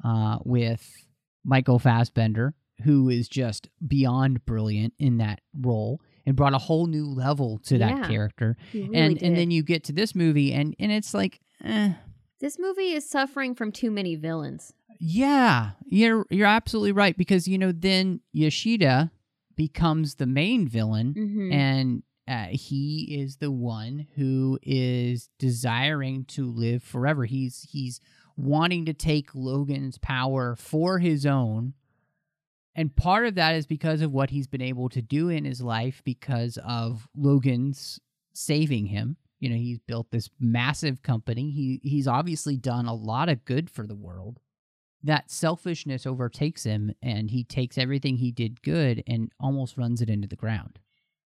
[0.04, 1.06] uh, with
[1.44, 7.06] Michael Fassbender, who is just beyond brilliant in that role and brought a whole new
[7.06, 8.56] level to that Yeah, character.
[8.74, 9.26] Really and did.
[9.26, 11.94] and then you get to this movie, and and it's like, eh,
[12.38, 14.74] this movie is suffering from too many villains.
[15.00, 19.10] yeah, you're you're absolutely right because you know then Yoshida
[19.56, 21.52] becomes the main villain Mhm.
[21.52, 27.24] and uh, he is the one who is desiring to live forever.
[27.24, 28.00] He's he's
[28.36, 31.72] wanting to take Logan's power for his own.
[32.78, 35.60] And part of that is because of what he's been able to do in his
[35.60, 37.98] life because of Logan's
[38.34, 39.16] saving him.
[39.40, 41.50] You know, he's built this massive company.
[41.50, 44.38] He he's obviously done a lot of good for the world.
[45.02, 50.08] That selfishness overtakes him and he takes everything he did good and almost runs it
[50.08, 50.78] into the ground.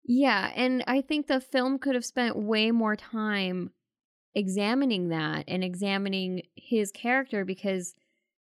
[0.06, 3.72] Yeah, and I think the film could have spent way more time
[4.36, 7.96] examining that and examining his character because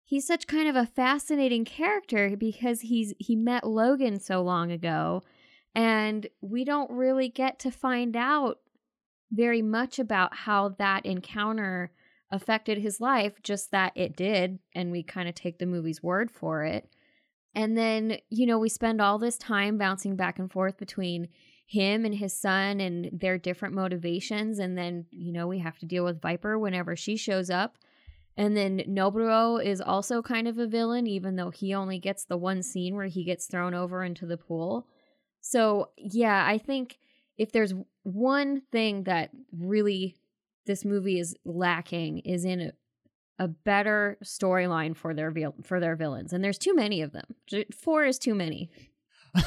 [0.08, 5.22] he's such kind of a fascinating character because he's he met Logan so long ago
[5.76, 8.60] and we don't really get to find out
[9.32, 11.92] very much about how that encounter
[12.32, 16.32] affected his life just that it did and we kind of take the movie's word
[16.32, 16.90] for it.
[17.54, 21.28] And then you know we spend all this time bouncing back and forth between
[21.66, 25.86] him and his son and their different motivations and then you know we have to
[25.86, 27.78] deal with viper whenever she shows up
[28.38, 32.38] and then Nobuo is also kind of a villain even though he only gets the
[32.38, 34.88] one scene where he gets thrown over into the pool.
[35.42, 36.98] So yeah i think
[37.38, 37.74] if there's
[38.04, 40.16] one thing that really
[40.66, 42.72] this movie is lacking is in a,
[43.40, 46.34] a better storyline for their vil- for their villains.
[46.34, 47.36] And there's too many of them.
[47.72, 48.70] Four is too many.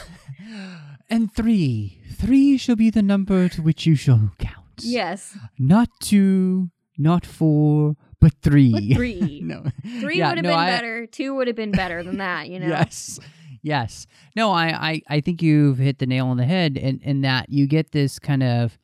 [1.09, 2.01] And three.
[2.15, 4.57] Three shall be the number to which you shall count.
[4.79, 5.37] yes.
[5.59, 8.73] Not two, not four, but three.
[8.73, 9.41] But three.
[9.43, 9.65] no.
[10.01, 11.07] Three Yeah, would have no, been I- better.
[11.07, 12.69] Two would have been better than that, you know?
[12.69, 13.19] Yes.
[13.63, 14.07] Yes.
[14.37, 17.51] No, I, I, I think you've hit the nail on the head in, in that
[17.51, 18.79] you get this kind of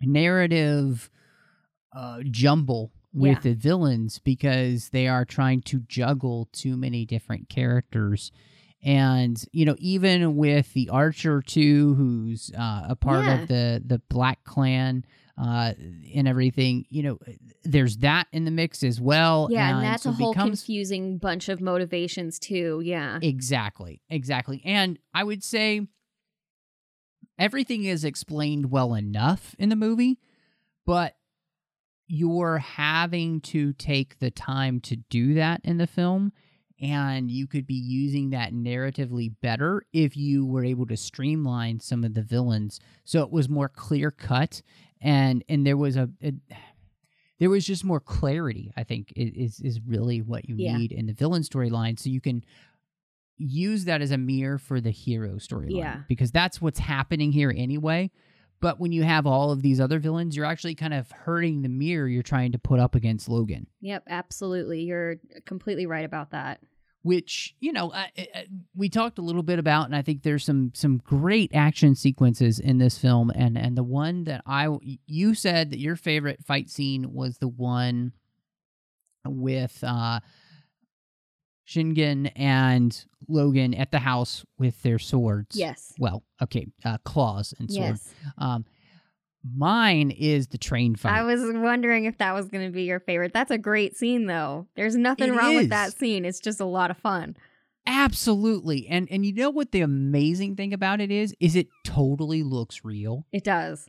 [0.00, 1.10] narrative
[1.94, 3.40] uh, jumble with Yeah.
[3.40, 8.30] the villains because they are trying to juggle too many different characters.
[8.82, 13.42] And you know, even with the Archer too, who's uh, a part Yeah.
[13.42, 15.04] of the the Black Clan
[15.40, 15.72] uh,
[16.14, 17.18] and everything, you know,
[17.64, 19.48] there's that in the mix as well.
[19.50, 22.82] Yeah, and, that's so a whole becomes confusing bunch of motivations too.
[22.84, 23.18] Yeah.
[23.22, 24.02] Exactly.
[24.10, 24.60] Exactly.
[24.64, 25.86] And I would say
[27.38, 30.18] everything is explained well enough in the movie,
[30.84, 31.16] but
[32.06, 36.32] you're having to take the time to do that in the film.
[36.82, 42.04] And you could be using that narratively better if you were able to streamline some
[42.04, 44.62] of the villains so it was more clear cut
[45.00, 46.32] and and there was a, a
[47.38, 50.76] there was just more clarity i think is is really what you Yeah.
[50.76, 52.44] need in the villain storyline so you can
[53.38, 56.00] use that as a mirror for the hero storyline Yeah.
[56.08, 58.10] because that's what's happening here anyway
[58.60, 61.68] but when you have all of these other villains you're actually kind of hurting the
[61.70, 64.82] mirror you're trying to put up against logan Yep, absolutely.
[64.82, 66.60] You're uh, completely right about that.
[67.02, 68.40] Which you know uh, uh,
[68.76, 72.58] we talked a little bit about and i think there's some some great action sequences
[72.58, 74.68] in this film and and the one that i
[75.06, 78.12] you said that your favorite fight scene was the one
[79.26, 80.20] with uh
[81.70, 85.54] Shingen and Logan at the house with their swords.
[85.54, 85.92] Yes.
[86.00, 87.90] Well, okay, uh, claws and sword.
[87.90, 88.12] Yes.
[88.38, 88.64] Um,
[89.44, 91.12] mine is the train fight.
[91.12, 93.32] I was wondering if that was going to be your favorite.
[93.32, 94.66] That's a great scene, though.
[94.76, 96.24] There's nothing It wrong with that scene.
[96.24, 97.36] It's just a lot of fun.
[97.86, 101.34] Absolutely, and and you know what the amazing thing about it is?
[101.40, 103.26] Is it totally looks real.
[103.32, 103.88] It does.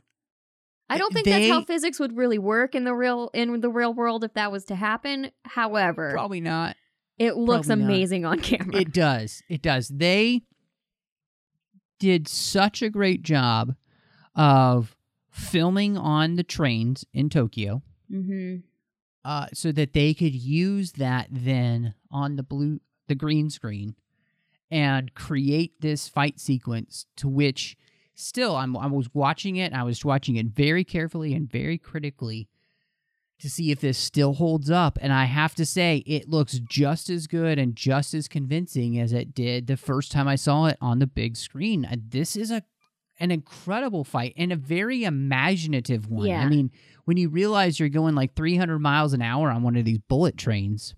[0.88, 3.94] I don't think that's how physics would really work in the real in the real
[3.94, 5.30] world if that was to happen.
[5.44, 6.76] However, Probably not.
[7.18, 7.90] it looks probably not.
[7.90, 8.76] amazing on camera.
[8.80, 9.42] It does.
[9.48, 9.88] It does.
[9.88, 10.42] They
[11.98, 13.74] did such a great job
[14.34, 14.96] of
[15.32, 18.56] filming on the trains in Tokyo hmm
[19.24, 23.94] uh, so that they could use that then on the blue the green screen
[24.70, 27.76] and create this fight sequence to which
[28.14, 29.72] still I'm, I was watching it.
[29.72, 32.48] I was watching it very carefully and very critically
[33.40, 34.98] to see if this still holds up.
[35.00, 39.12] And I have to say it looks just as good and just as convincing as
[39.12, 41.86] it did the first time I saw it on the big screen.
[42.08, 42.62] This is a
[43.22, 46.42] an incredible fight and a very imaginative one Yeah.
[46.42, 46.70] I mean
[47.04, 50.36] when you realize you're going like 300 miles an hour on one of these bullet
[50.36, 50.94] trains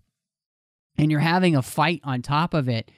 [0.99, 2.91] and you're having a fight on top of it,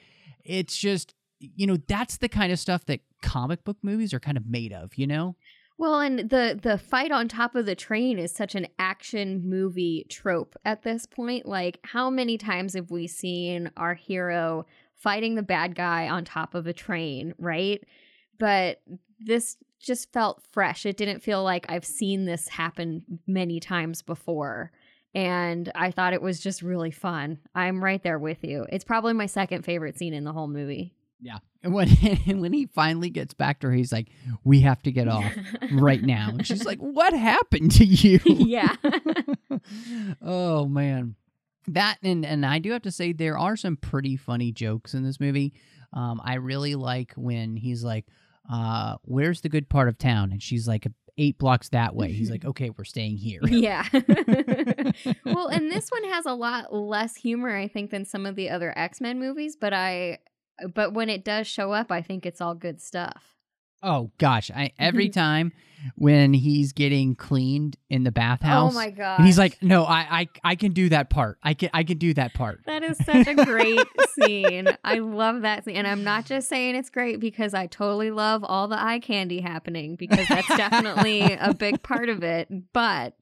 [0.43, 4.37] it's just, you know, that's the kind of stuff that comic book movies are kind
[4.37, 5.35] of made of, you know?
[5.77, 10.05] Well, and the the fight on top of the train is such an action movie
[10.09, 11.45] trope at this point.
[11.45, 14.65] Like, how many times have we seen our hero
[14.95, 17.83] fighting the bad guy on top of a train, right?
[18.39, 18.81] But
[19.19, 20.85] this just felt fresh.
[20.85, 24.71] It didn't feel like I've seen this happen many times before.
[25.13, 27.39] And I thought it was just really fun.
[27.55, 28.65] I'm right there with you.
[28.69, 30.93] It's probably my second favorite scene in the whole movie.
[31.21, 31.37] Yeah.
[31.63, 31.89] And when
[32.39, 34.09] when he finally gets back to her, he's like,
[34.43, 35.33] "We have to get off
[35.73, 38.75] right now." And she's like, "What happened to you?" yeah.
[40.21, 41.15] oh man,
[41.67, 45.03] that and and I do have to say there are some pretty funny jokes in
[45.03, 45.55] this movie.
[45.91, 48.05] Um, I really like when he's like,
[48.51, 50.87] uh, "Where's the good part of town?" and she's like,
[51.17, 53.83] eight blocks that way." He's like, "Okay, we're staying here." Yeah.
[55.25, 58.49] well, and this one has a lot less humor, I think, than some of the
[58.49, 59.55] other X Men movies.
[59.55, 60.19] But I,
[60.73, 63.36] but when it does show up, I think it's all good stuff.
[63.83, 65.53] Oh gosh, I every time
[65.95, 69.19] when he's getting cleaned in the bathhouse, Oh my god!
[69.19, 71.37] and he's like, "No, I, I I can do that part.
[71.43, 73.79] I can I can do that part." That is such a great
[74.19, 74.67] scene.
[74.83, 75.75] I love that scene.
[75.75, 79.41] And I'm not just saying it's great because I totally love all the eye candy
[79.41, 83.13] happening because that's definitely a big part of it, but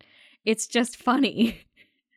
[0.45, 1.60] it's just funny.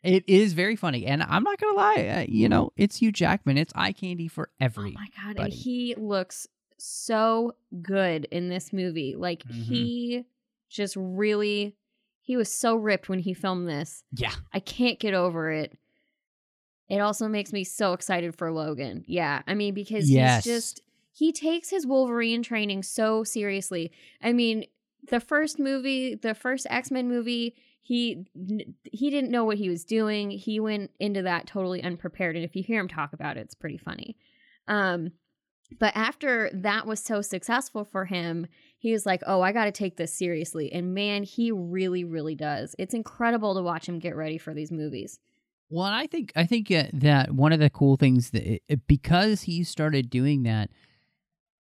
[0.05, 2.07] It is very funny, and I'm not gonna lie.
[2.07, 3.59] Uh, you know, it's Hugh Jackman.
[3.59, 4.91] It's eye candy for every.
[4.91, 6.47] Oh my god, and he looks
[6.79, 9.15] so good in this movie.
[9.17, 9.53] Like Mhm.
[9.65, 10.25] he
[10.69, 11.75] just really
[12.21, 14.05] he was so ripped when he filmed this.
[14.13, 15.79] yeah, I can't get over it.
[16.89, 19.05] It also makes me so excited for Logan.
[19.07, 20.45] Yeah, I mean because Yes.
[20.45, 20.81] he's just
[21.13, 23.91] he takes his Wolverine training so seriously.
[24.23, 24.65] I mean,
[25.11, 28.25] the first movie, the first X-Men movie, he
[28.85, 30.31] he didn't know what he was doing.
[30.31, 33.55] He went into that totally unprepared and if you hear him talk about it, it's
[33.55, 34.17] pretty funny.
[34.67, 35.13] Um
[35.79, 38.47] but after that was so successful for him,
[38.79, 42.35] he was like, "Oh, I got to take this seriously." And man, he really really
[42.35, 42.75] does.
[42.79, 45.19] It's incredible to watch him get ready for these movies.
[45.71, 49.43] Well, I think I think uh, that one of the cool things that it, because
[49.43, 50.71] he started doing that,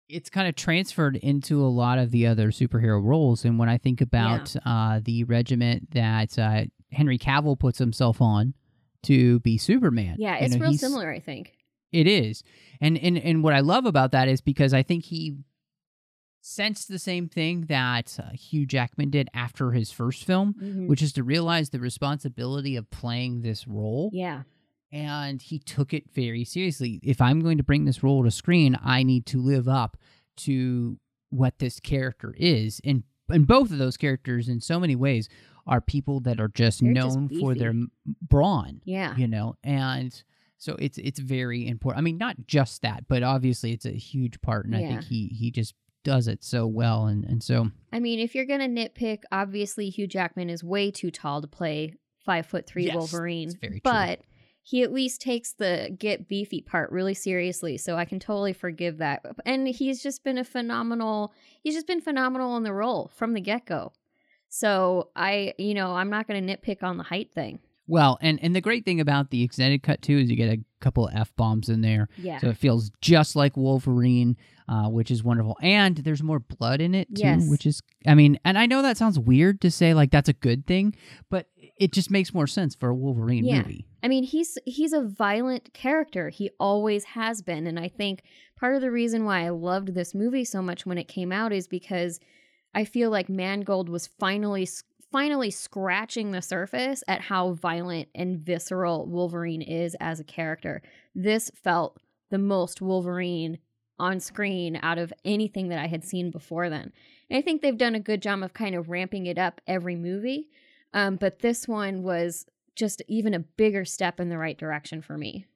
[0.09, 3.45] it's kind of transferred into a lot of the other superhero roles.
[3.45, 8.55] And when I think about uh, the regiment that uh, Henry Cavill puts himself on
[9.05, 11.55] to be Superman, Yeah, you it's know, real similar, I think.
[11.93, 12.43] It is,
[12.81, 15.37] and and and what I love about that is because I think he
[16.41, 20.89] sensed the same thing that uh, Hugh Jackman did after his first film, Mhm.
[20.89, 24.43] which is to realize the responsibility of playing this role Yeah.
[24.91, 26.99] and he took it very seriously.
[27.05, 29.97] If I'm going to bring this role to screen, I need to live up
[30.39, 30.99] to
[31.31, 32.81] what this character is.
[32.85, 35.29] And and both of those characters, in so many ways,
[35.67, 37.73] are people that are just They're just known for their
[38.21, 38.81] brawn.
[38.85, 39.17] Yeah.
[39.17, 40.23] You know, and
[40.63, 41.99] so it's it's very important.
[41.99, 45.27] I mean, not just that, but obviously it's a huge part, and I think he
[45.27, 47.07] he just does it so well.
[47.07, 51.11] And and so I mean, if you're gonna nitpick, obviously Hugh Jackman is way too
[51.11, 51.95] tall to play
[52.25, 53.49] five foot three Yes, Wolverine.
[53.49, 53.81] that's very true.
[53.83, 54.21] but
[54.63, 58.99] he at least takes the get beefy part really seriously, so I can totally forgive
[58.99, 59.27] that.
[59.45, 61.33] And he's just been a phenomenal.
[61.65, 63.93] He's just been phenomenal in the role from the get go.
[64.49, 67.59] So I, you know, I'm not gonna nitpick on the height thing.
[67.87, 70.63] Well, and and the great thing about the extended cut too is you get a
[70.81, 72.09] couple of f bombs in there.
[72.17, 72.39] Yeah.
[72.39, 74.37] So it feels just like Wolverine,
[74.69, 75.57] uh, which is wonderful.
[75.63, 77.49] And there's more blood in it too, Yes.
[77.49, 80.33] which is, I mean, and I know that sounds weird to say like that's a
[80.33, 80.95] good thing,
[81.31, 81.47] but
[81.79, 83.59] it just makes more sense for a Wolverine Yeah.
[83.63, 83.87] movie.
[84.03, 86.29] I mean, he's he's a violent character.
[86.31, 88.23] He always has been, and I think
[88.59, 91.53] part of the reason why I loved this movie so much when it came out
[91.53, 92.19] is because
[92.75, 94.67] I feel like Mangold was finally
[95.13, 100.83] finally scratching the surface at how violent and visceral Wolverine is as a character.
[101.15, 101.99] This felt
[102.31, 103.59] the most Wolverine
[103.99, 106.93] on screen out of anything that I had seen before then.
[107.31, 109.95] And I think they've done a good job of kind of ramping it up every
[109.95, 110.49] movie.
[110.95, 115.17] Um, but this one was just even a bigger step in the right direction for
[115.17, 115.47] me.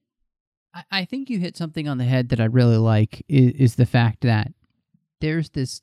[0.90, 3.86] I, think you hit something on the head that I really like is, is the
[3.86, 4.52] fact that
[5.20, 5.80] there's this,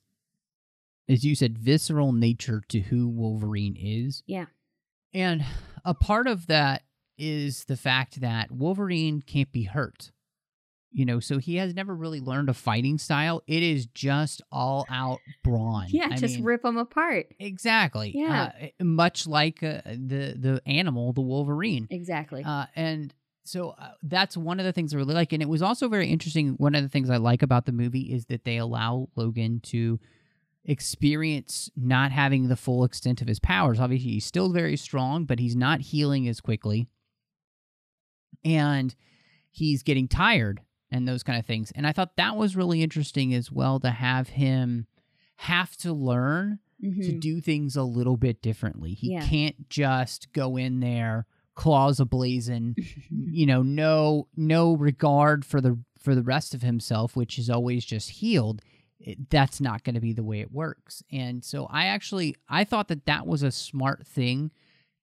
[1.10, 4.24] as you said, visceral nature to who Wolverine is.
[4.26, 4.46] Yeah.
[5.14, 5.46] And
[5.86, 6.84] a part of that
[7.18, 10.12] is the fact that Wolverine can't be hurt.
[10.96, 13.42] You know, so he has never really learned a fighting style.
[13.48, 15.88] It is just all out brawn.
[15.90, 17.34] Yeah, I just mean, rip them apart.
[17.40, 18.12] exactly.
[18.14, 18.52] Yeah.
[18.62, 21.88] Uh, much like uh, the the animal, the Wolverine.
[21.90, 22.44] Exactly.
[22.44, 23.12] Uh, and
[23.44, 25.34] so uh, that's one of the things I really like.
[25.34, 26.50] And it was also very interesting.
[26.58, 30.00] One of the things I like about the movie is that they allow Logan to
[30.66, 33.80] experience not having the full extent of his powers.
[33.80, 36.88] Obviously, he's still very strong, but he's not healing as quickly.
[38.44, 38.94] And
[39.52, 40.62] he's getting tired
[40.92, 41.72] and those kind of things.
[41.76, 44.88] And I thought that was really interesting as well to have him
[45.38, 47.20] have to learn to Mhm.
[47.20, 48.94] do things a little bit differently.
[48.94, 49.26] He Yeah.
[49.26, 52.74] can't just go in there claws ablazing,
[53.10, 57.86] you know, no no regard for the for the rest of himself, which is always
[57.86, 58.62] just healed.
[59.04, 61.04] It, that's not going to be the way it works.
[61.12, 64.52] And so I actually I thought that that was a smart thing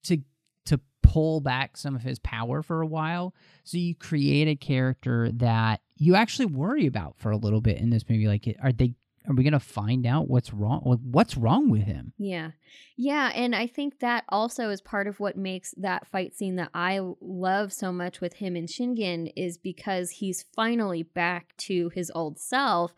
[0.04, 0.18] to
[0.66, 3.34] to pull back some of his power for a while.
[3.64, 7.90] So you create a character that you actually worry about for a little bit in
[7.90, 8.26] this movie.
[8.26, 8.94] Like, are they
[9.28, 10.80] are we going to find out what's wrong?
[10.80, 12.14] What's wrong with him?
[12.16, 12.52] Yeah.
[12.96, 13.30] Yeah.
[13.34, 17.00] And I think that also is part of what makes that fight scene that I
[17.20, 22.38] love so much with him and Shingen is because he's finally back to his old
[22.38, 22.94] self.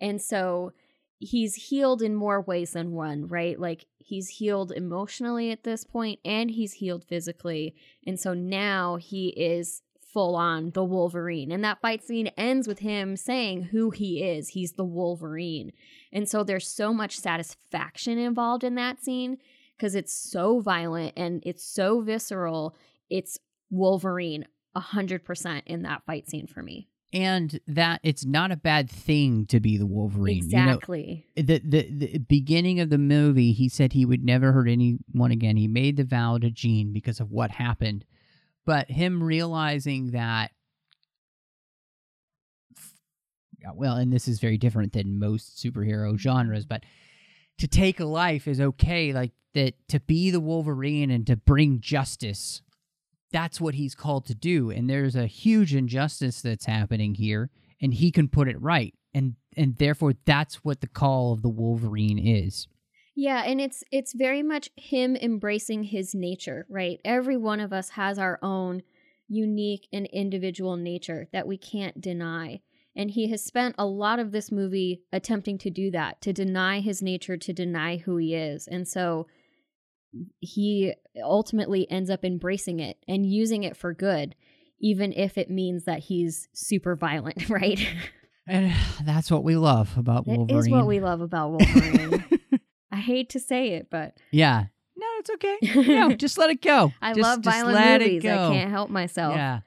[0.00, 0.72] And so
[1.18, 3.58] he's healed in more ways than one, right?
[3.58, 7.74] Like he's healed emotionally at this point and he's healed physically.
[8.06, 9.82] And so now he is
[10.12, 11.52] full on the Wolverine.
[11.52, 14.48] And that fight scene ends with him saying who he is.
[14.48, 15.72] He's the Wolverine.
[16.12, 19.38] And so there's so much satisfaction involved in that scene
[19.76, 22.74] because it's so violent and it's so visceral.
[23.10, 23.38] It's
[23.70, 26.88] Wolverine 100% in that fight scene for me.
[27.12, 30.36] And that it's not a bad thing to be the Wolverine.
[30.36, 31.26] Exactly.
[31.36, 34.68] You know, the, the the beginning of the movie, he said he would never hurt
[34.68, 35.56] anyone again.
[35.56, 38.04] He made the vow to Jean because of what happened.
[38.66, 40.50] But him realizing that
[43.74, 46.84] well, and this is very different than most superhero genres, but
[47.58, 49.12] to take a life is okay.
[49.12, 52.62] Like that to be the Wolverine and to bring justice,
[53.36, 54.70] that's what he's called to do.
[54.70, 57.50] And there's a huge injustice that's happening here,
[57.82, 58.94] and he can put it right.
[59.12, 62.66] And and therefore that's what the call of the Wolverine is.
[63.14, 66.98] Yeah, and it's it's very much him embracing his nature, right?
[67.04, 68.80] Every one of us has our own
[69.28, 72.62] unique and individual nature that we can't deny.
[72.94, 76.80] And he has spent a lot of this movie attempting to do that, to deny
[76.80, 78.66] his nature, to deny who he is.
[78.66, 79.26] And so
[80.40, 84.34] he ultimately ends up embracing it and using it for good,
[84.80, 87.80] even if it means that he's super violent, right?
[88.46, 88.72] And
[89.04, 90.58] that's what we love about That Wolverine.
[90.58, 92.24] is what we love about Wolverine.
[92.92, 94.66] I hate to say it, but yeah.
[94.96, 95.58] No, it's okay.
[95.92, 96.92] No, just let it go.
[97.02, 98.24] I Just- love just violent let movies.
[98.24, 99.34] I can't help myself.
[99.36, 99.60] Yeah.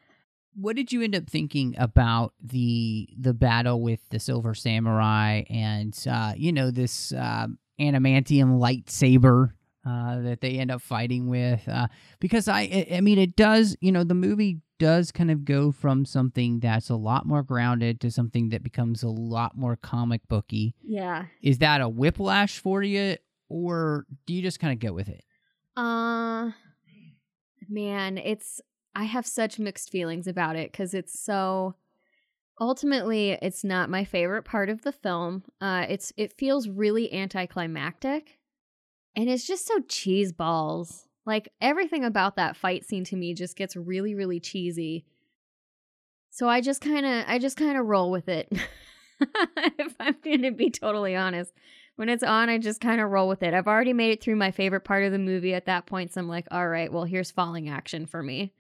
[0.56, 5.96] What did you end up thinking about the the battle with the Silver Samurai and
[6.10, 9.52] uh, you know this um, adamantium lightsaber
[9.90, 11.68] uh, that they end up fighting with?
[11.68, 11.88] Uh,
[12.20, 13.76] because I, I I mean, it does.
[13.82, 18.00] You know, the movie does kind of go from something that's a lot more grounded
[18.02, 20.74] to something that becomes a lot more comic booky.
[20.82, 21.26] Yeah.
[21.42, 23.18] Is that a whiplash for you,
[23.50, 25.24] or do you just kind of go with it?
[25.76, 26.52] Uh
[27.68, 28.62] man, it's
[28.96, 31.76] I have such mixed feelings about it cuz it's so
[32.60, 35.44] ultimately it's not my favorite part of the film.
[35.62, 38.39] Uh it's it feels really anticlimactic
[39.20, 41.06] and it's just so cheese balls.
[41.26, 45.06] Like everything about that fight scene to me just gets really really cheesy.
[46.30, 48.52] So I just kind of I just kind of roll with it.
[49.20, 51.52] if I'm going to be totally honest.
[51.98, 53.54] When it's on, I just kind of roll with it.
[53.54, 56.22] I've already made it through my favorite part of the movie at that point, so
[56.22, 58.54] I'm like, all right, well, here's falling action for me.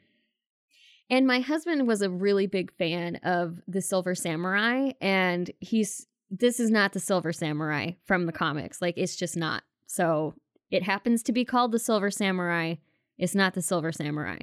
[1.09, 6.59] And my husband was a really big fan of the Silver Samurai, and he's this
[6.59, 8.81] is not the Silver Samurai from the comics.
[8.81, 9.63] Like, it's just not.
[9.87, 10.35] So
[10.71, 12.75] it happens to be called the Silver Samurai.
[13.17, 14.37] It's not the Silver Samurai.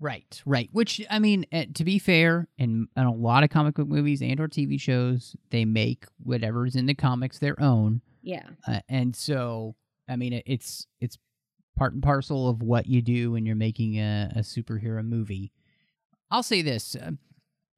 [0.00, 0.68] Right, right.
[0.72, 4.20] Which I mean, uh, to be fair, in, in a lot of comic book movies
[4.20, 8.48] and or TV shows, they make whatever's in the comics their own, Yeah.
[8.66, 9.76] uh, and so
[10.08, 11.18] I mean, it, it's it's
[11.76, 15.52] part and parcel of what you do when you're making a, a superhero movie.
[16.32, 17.12] I'll say this: uh,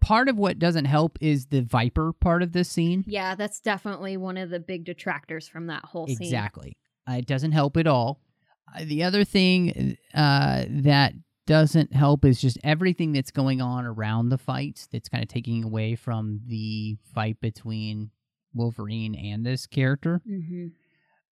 [0.01, 3.05] part of what doesn't help is the Viper part of this scene.
[3.07, 6.16] Yeah, that's definitely one of the big detractors from that whole scene.
[6.22, 6.78] Exactly.
[7.09, 8.20] Uh, it doesn't help at all.
[8.74, 11.12] Uh, the other thing uh, that
[11.46, 15.62] doesn't help is just everything that's going on around the fight that's kind of taking
[15.62, 18.11] away from the fight between
[18.55, 20.22] Wolverine and this character.
[20.26, 20.68] hmm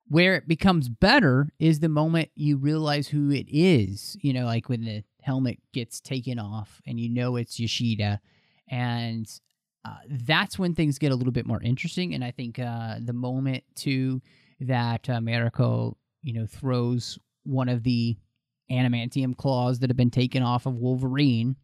[0.08, 4.16] Where it becomes better is the moment you realize who it is.
[4.20, 8.20] You know, like when the helmet gets taken off and you know it's Yoshida.
[8.68, 9.26] And
[9.84, 12.14] uh, that's when things get a little bit more interesting.
[12.14, 14.20] And I think uh, the moment, too,
[14.68, 18.16] that uh, Mariko, you know, throws one of the
[18.70, 21.56] adamantium claws that have been taken off of Wolverine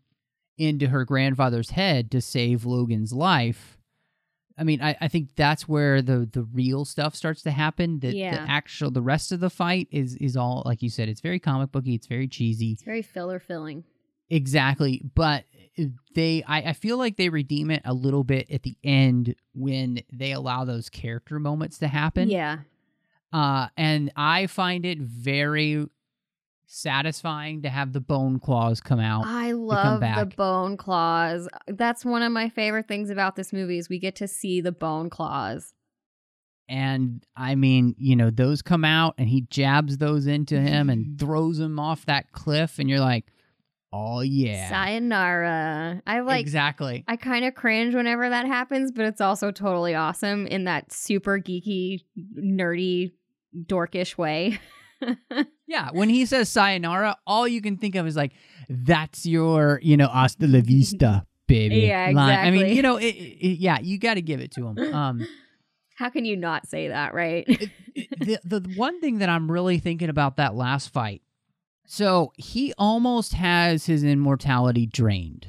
[0.58, 3.78] into her grandfather's head to save Logan's life.
[4.58, 8.00] I mean, I, I think that's where the the real stuff starts to happen.
[8.00, 8.44] The, Yeah.
[8.44, 11.08] the actual the rest of the fight is is all like you said.
[11.08, 11.94] It's very comic booky.
[11.94, 12.72] It's very cheesy.
[12.72, 13.84] It's very filler filling.
[14.30, 15.00] Exactly.
[15.14, 15.44] But
[16.16, 20.00] they I, I feel like they redeem it a little bit at the end when
[20.12, 22.28] they allow those character moments to happen.
[22.28, 22.58] Yeah.
[23.32, 25.86] Uh and I find it very
[26.66, 29.24] satisfying to have the bone claws come out.
[29.26, 31.48] I love the bone claws.
[31.66, 34.72] That's one of my favorite things about this movie is we get to see the
[34.72, 35.72] bone claws.
[36.68, 41.18] and I mean, you know, those come out and he jabs those into him and
[41.20, 43.24] throws him off that cliff and you're like,
[43.90, 46.02] "Oh yeah." Sayonara.
[46.06, 47.04] I like exactly.
[47.08, 51.38] I kind of cringe whenever that happens, but it's also totally awesome in that super
[51.40, 52.02] geeky,
[52.38, 53.12] nerdy,
[53.56, 54.58] dorkish way.
[55.68, 58.32] Yeah, when he says sayonara, all you can think of is like,
[58.70, 61.80] that's your, you know, hasta la vista, baby.
[61.80, 62.38] Yeah, line.
[62.38, 64.78] I mean, you know, it, it, yeah, you got to give it to him.
[64.94, 65.26] Um,
[65.96, 67.46] How can you not say that, right?
[67.94, 71.22] the the one thing that I'm really thinking about that last fight,
[71.86, 75.48] so he almost has his immortality drained,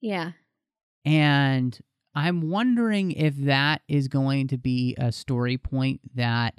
[0.00, 0.32] yeah.
[1.04, 1.78] and
[2.14, 6.58] I'm wondering if that is going to be a story point that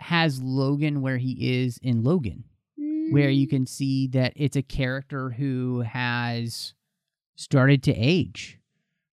[0.00, 2.44] has Logan where he is in Logan.
[3.12, 3.50] where you Mm.
[3.50, 6.74] can see that it's a character who has
[7.34, 8.60] started to age,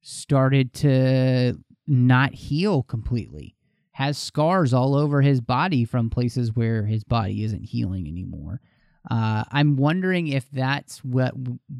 [0.01, 1.57] started to
[1.87, 3.55] not heal completely,
[3.93, 8.61] has scars all over his body from places where his body isn't healing anymore.
[9.09, 11.33] Uh, I'm wondering if that's what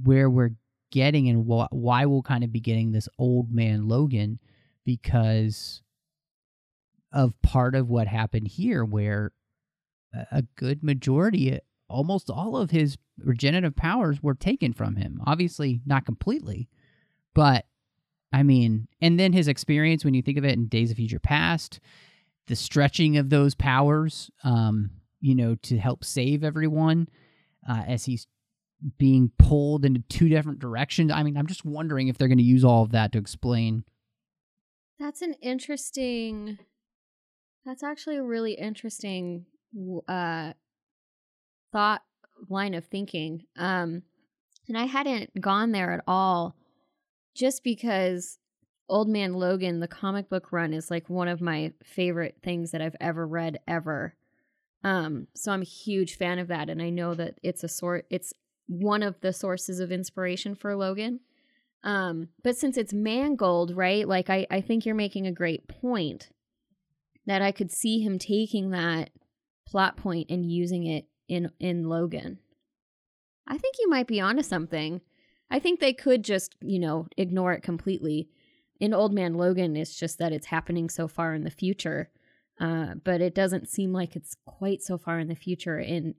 [0.03, 0.55] where we're
[0.91, 4.39] getting and wh- why we'll kind of be getting this old man Logan
[4.85, 5.83] because
[7.11, 9.31] of part of what happened here, where
[10.31, 15.21] a good majority, almost all of his regenerative powers were taken from him.
[15.25, 16.69] Obviously, not completely,
[17.33, 17.65] but
[18.33, 21.19] I mean, and then his experience when you think of it in Days of Future
[21.19, 21.79] Past,
[22.47, 24.91] the stretching of those powers, um,
[25.21, 27.07] you know, to help save everyone
[27.67, 28.27] uh, as he's
[28.97, 31.11] being pulled into two different directions.
[31.11, 33.83] I mean, I'm just wondering if they're going to use all of that to explain.
[34.99, 36.59] That's an interesting.
[37.68, 39.45] That's actually a really interesting
[40.07, 40.53] uh,
[41.74, 42.01] thought
[42.49, 43.43] line of thinking.
[43.57, 44.03] Um,
[44.70, 46.55] and I hadn't gone there at all,
[47.36, 48.39] just because
[48.88, 52.82] Old Man Logan, the comic book run, is like one of my favorite things that
[52.82, 54.15] I've ever read ever.
[54.86, 58.05] Um, so I'm a huge fan of that, and I know that it's a sort.
[58.09, 58.32] It's
[58.68, 61.20] one of the sources of inspiration for Logan.
[61.84, 64.07] Um, but since it's Mangold, right?
[64.07, 66.30] Like I, I think you're making a great point
[67.28, 69.11] that I could see him taking that
[69.67, 72.39] plot point and using it in in Logan.
[73.47, 75.01] I think you might be onto something.
[75.49, 78.30] I think they could just, you know, ignore it completely.
[78.80, 82.09] In Old Man Logan, it's just that it's happening so far in the future.
[82.59, 86.15] Uh, but it doesn't seem like it's quite so far in the future in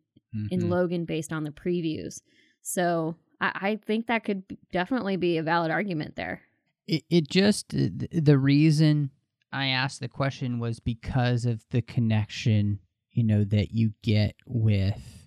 [0.50, 2.20] in Logan based on the previews.
[2.62, 6.42] So I, I think that could definitely be a valid argument there.
[6.88, 9.10] it, it just the reason
[9.52, 12.80] I asked the question was because of the connection,
[13.12, 15.26] you know, that you get with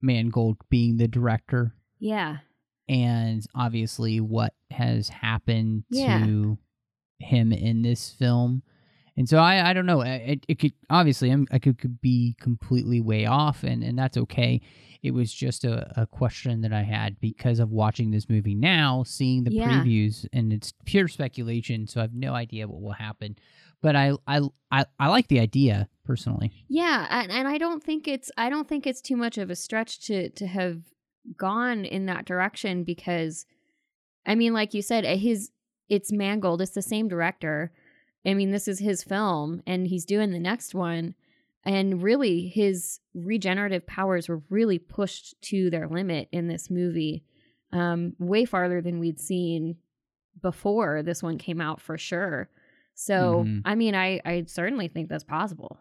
[0.00, 2.38] Mangold being the director Yeah.
[2.88, 6.24] and obviously what has happened Yeah.
[6.24, 6.58] to
[7.18, 8.62] him in this film.
[9.18, 10.00] And so I, I don't know.
[10.02, 14.16] It, it could obviously I'm, I could, could be completely way off, and, and that's
[14.16, 14.60] okay.
[15.02, 19.02] It was just a, a question that I had because of watching this movie now,
[19.04, 19.66] seeing the Yeah.
[19.82, 21.86] previews, and it's pure speculation.
[21.88, 23.36] So I have no idea what will happen.
[23.82, 24.40] but I I
[24.70, 26.52] I, I like the idea personally.
[26.68, 29.56] Yeah, and, and I don't think it's I don't think it's too much of a
[29.56, 30.82] stretch to to have
[31.36, 33.46] gone in that direction because
[34.26, 35.50] I mean, like you said, uh, his
[35.88, 37.72] it's Mangold, it's the same director.
[38.26, 41.14] I mean, this is his film, and he's doing the next one.
[41.64, 47.24] And really, his regenerative powers were really pushed to their limit in this movie,
[47.72, 49.76] um, way farther than we'd seen
[50.40, 52.48] before this one came out for sure.
[52.94, 53.62] So, Mhm.
[53.64, 55.78] I mean, I I certainly think that's possible.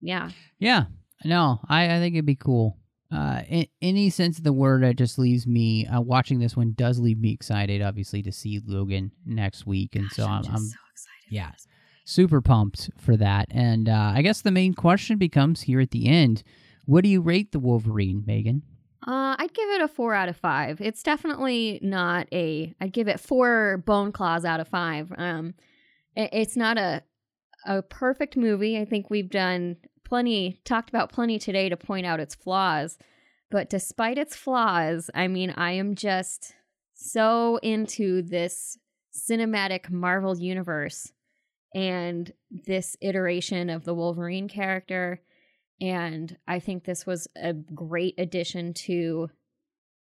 [0.00, 0.30] Yeah.
[0.58, 0.84] Yeah,
[1.24, 2.78] no, I, I think it'd be cool.
[3.10, 6.72] Uh, in any sense of the word, it just leaves me uh, watching this one
[6.76, 10.54] does leave me excited, obviously, to see Logan next week, and so Gosh, I'm, just
[10.54, 10.76] I'm so
[11.28, 11.52] yeah.
[12.04, 13.46] super pumped for that.
[13.50, 16.42] And uh, I guess the main question becomes here at the end:
[16.84, 18.62] What do you rate the Wolverine, Megan?
[19.06, 20.80] Uh, I'd give it a four out of five.
[20.80, 22.74] It's definitely not a.
[22.80, 25.12] I'd give it four bone claws out of five.
[25.16, 25.54] Um,
[26.16, 27.02] i- it's not a
[27.66, 28.78] a perfect movie.
[28.78, 32.96] I think we've done plenty, talked about plenty today to point out its flaws.
[33.50, 36.52] But despite its flaws, I mean, I am just
[36.94, 38.78] so into this
[39.14, 41.10] cinematic Marvel universe
[41.76, 45.20] and this iteration of the Wolverine character.
[45.78, 49.28] And I think this was a great addition to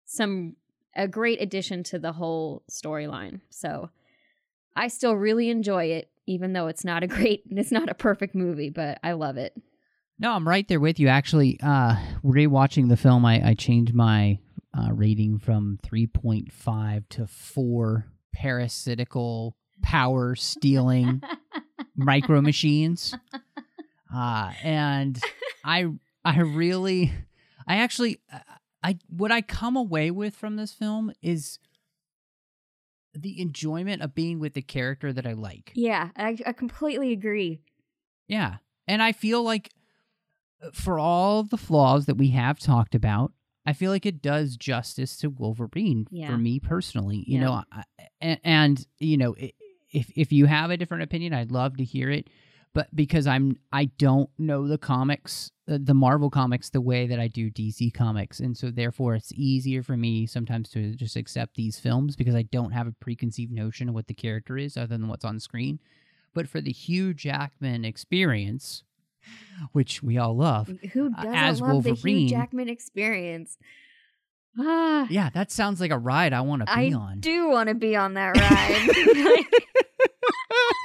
[0.03, 0.55] some,
[0.95, 3.41] a great addition to the whole storyline.
[3.51, 3.91] So
[4.75, 8.33] I still really enjoy it, even though it's not a great, it's not a perfect
[8.33, 9.53] movie, but I love it.
[10.17, 11.07] No, I'm right there with you.
[11.07, 11.95] Actually, uh,
[12.25, 14.39] rewatching the film, I, I changed my
[14.75, 19.55] uh, rating from 3.5 to 4 parasitical
[19.89, 21.21] power stealing
[21.95, 23.15] micro machines.
[24.13, 25.19] Uh, and
[25.65, 25.87] I
[26.23, 27.11] I really
[27.67, 28.19] I actually
[28.83, 31.57] I what I come away with from this film is
[33.13, 35.71] the enjoyment of being with the character that I like.
[35.73, 37.59] Yeah, I, I completely agree.
[38.27, 38.57] Yeah.
[38.87, 39.71] And I feel like
[40.63, 43.31] uh, for all the flaws that we have talked about,
[43.65, 46.27] I feel like it does justice to Wolverine Yeah.
[46.29, 47.23] for me personally.
[47.27, 47.45] You Yeah.
[47.45, 47.83] know, I,
[48.21, 49.53] and, and you know, i-
[49.91, 52.29] if if you have a different opinion, I'd love to hear it.
[52.73, 57.19] But because I'm I don't know the comics, uh, the Marvel comics, the way that
[57.19, 61.55] I do DC comics, and so therefore it's easier for me sometimes to just accept
[61.55, 64.97] these films because I don't have a preconceived notion of what the character is other
[64.97, 65.79] than what's on screen.
[66.35, 68.83] But for the Hugh Jackman experience,
[69.71, 73.57] which we all love, Who Uh, doesn't as love the Hugh Jackman experience?
[74.57, 77.13] Ah, yeah, that sounds like a ride I want to be I on.
[77.13, 79.45] I do want to be on that ride.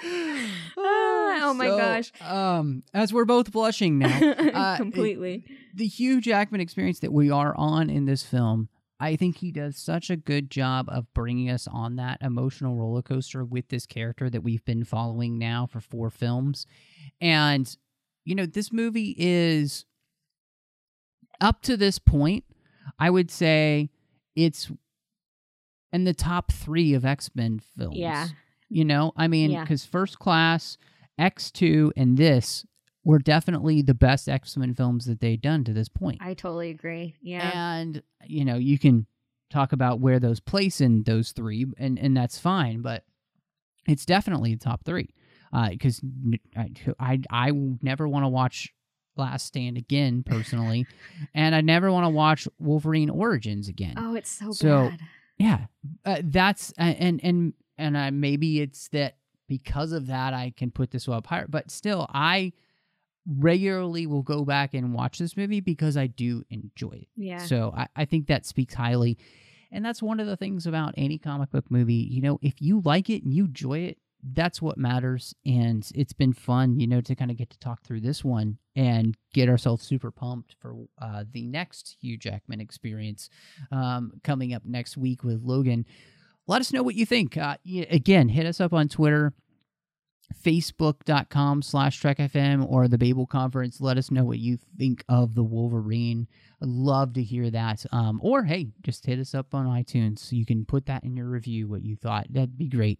[0.76, 2.12] Ah, oh my So, gosh.
[2.20, 5.44] Um, as we're both blushing now, uh, it- Completely.
[5.74, 8.68] the Hugh Jackman experience that we are on in this film,
[9.00, 13.02] I think he does such a good job of bringing us on that emotional roller
[13.02, 16.66] coaster with this character that we've been following now for four films.
[17.20, 17.74] And,
[18.24, 19.86] you know, this movie is
[21.40, 22.44] up to this point,
[22.99, 23.91] I would say
[24.37, 24.70] it's
[25.93, 27.97] in the top three of X Men films.
[27.97, 28.28] Yeah.
[28.68, 29.62] You know, I mean, Yeah.
[29.62, 30.76] because First Class,
[31.20, 32.66] X2, and this
[33.05, 36.18] were definitely the best X Men films that they'd done to this point.
[36.20, 37.14] I totally agree.
[37.20, 37.74] Yeah.
[37.74, 39.07] And, you know, you can
[39.51, 43.05] talk about where those place in those three, and, and that's fine, but
[43.87, 45.11] it's definitely the top three.
[45.53, 46.01] Uh, because
[46.57, 48.72] I, I, I never want to watch
[49.16, 50.86] Last Stand again, personally,
[51.34, 55.00] and I never want to watch Wolverine Origins again oh, it's so, So, bad.
[55.38, 55.66] yeah
[56.04, 59.16] uh, that's uh, and and and I, maybe it's that
[59.48, 62.52] because of that i can put this up higher but still i
[63.26, 67.38] regularly will go back and watch this movie because i do enjoy it Yeah.
[67.38, 69.18] so I, I think that speaks highly
[69.72, 72.80] and that's one of the things about any comic book movie you know if you
[72.84, 73.98] like it and you enjoy it
[74.32, 77.82] that's what matters and it's been fun you know to kind of get to talk
[77.82, 83.28] through this one and get ourselves super pumped for uh, the next hugh jackman experience
[83.70, 85.84] um, coming up next week with logan.
[86.46, 87.36] Let us know what you think.
[87.36, 87.56] Uh,
[87.90, 89.34] again hit us up on twitter
[90.42, 93.80] facebook.com slash trekfm or the babel conference.
[93.80, 96.26] Let us know what you think of the wolverine.
[96.62, 97.84] I'd love to hear that.
[97.92, 100.20] Um, or hey just hit us up on itunes.
[100.20, 102.26] So you can put that in your review what you thought.
[102.30, 102.98] That'd be great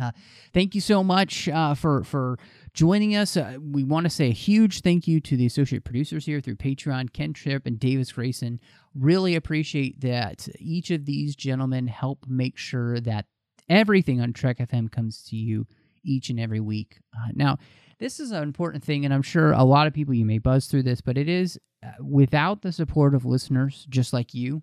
[0.00, 0.12] uh,
[0.52, 2.38] thank you so much uh, for for
[2.72, 3.36] joining us.
[3.36, 6.56] Uh, we want to say a huge thank you to the associate producers here through
[6.56, 8.60] Patreon, Ken Tripp and Davis Grayson.
[8.94, 13.26] Really appreciate that each of these gentlemen help make sure that
[13.68, 15.66] everything on Trek FM comes to you
[16.04, 16.98] each and every week.
[17.14, 17.58] Uh, now,
[17.98, 20.66] this is an important thing, and I'm sure a lot of people you may buzz
[20.66, 24.62] through this, but it is uh, without the support of listeners just like you.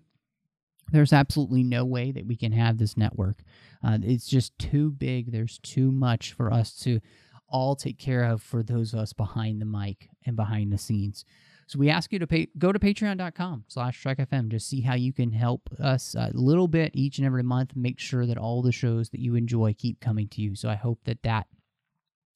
[0.92, 3.42] There's absolutely no way that we can have this network.
[3.82, 5.32] Uh, it's just too big.
[5.32, 7.00] There's too much for us to
[7.48, 11.24] all take care of for those of us behind the mic and behind the scenes.
[11.68, 15.12] So we ask you to pay, go to patreon.com slash trekfm to see how you
[15.12, 17.74] can help us a little bit each and every month.
[17.74, 20.54] Make sure that all the shows that you enjoy keep coming to you.
[20.54, 21.46] So I hope that that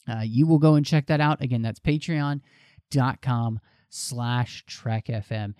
[0.09, 1.41] uh, you will go and check that out.
[1.41, 5.55] Again, that's patreon.com slash trekfm.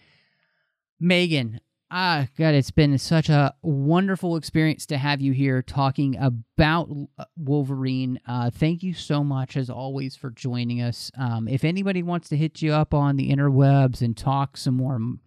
[0.99, 1.61] Megan,
[1.93, 6.89] Ah, God, it's been such a wonderful experience to have you here talking about
[7.19, 8.21] uh, Wolverine.
[8.29, 11.11] Uh, thank you so much, as always, for joining us.
[11.19, 14.95] Um, if anybody wants to hit you up on the interwebs and talk some more
[14.95, 15.21] m-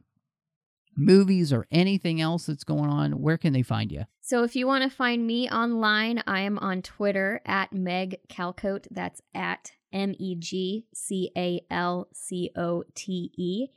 [0.96, 4.06] movies or anything else that's going on, where can they find you?
[4.22, 8.88] So if you want to find me online, I am on Twitter at Meg Calcote.
[8.90, 13.68] That's at M E G C A L C O T E.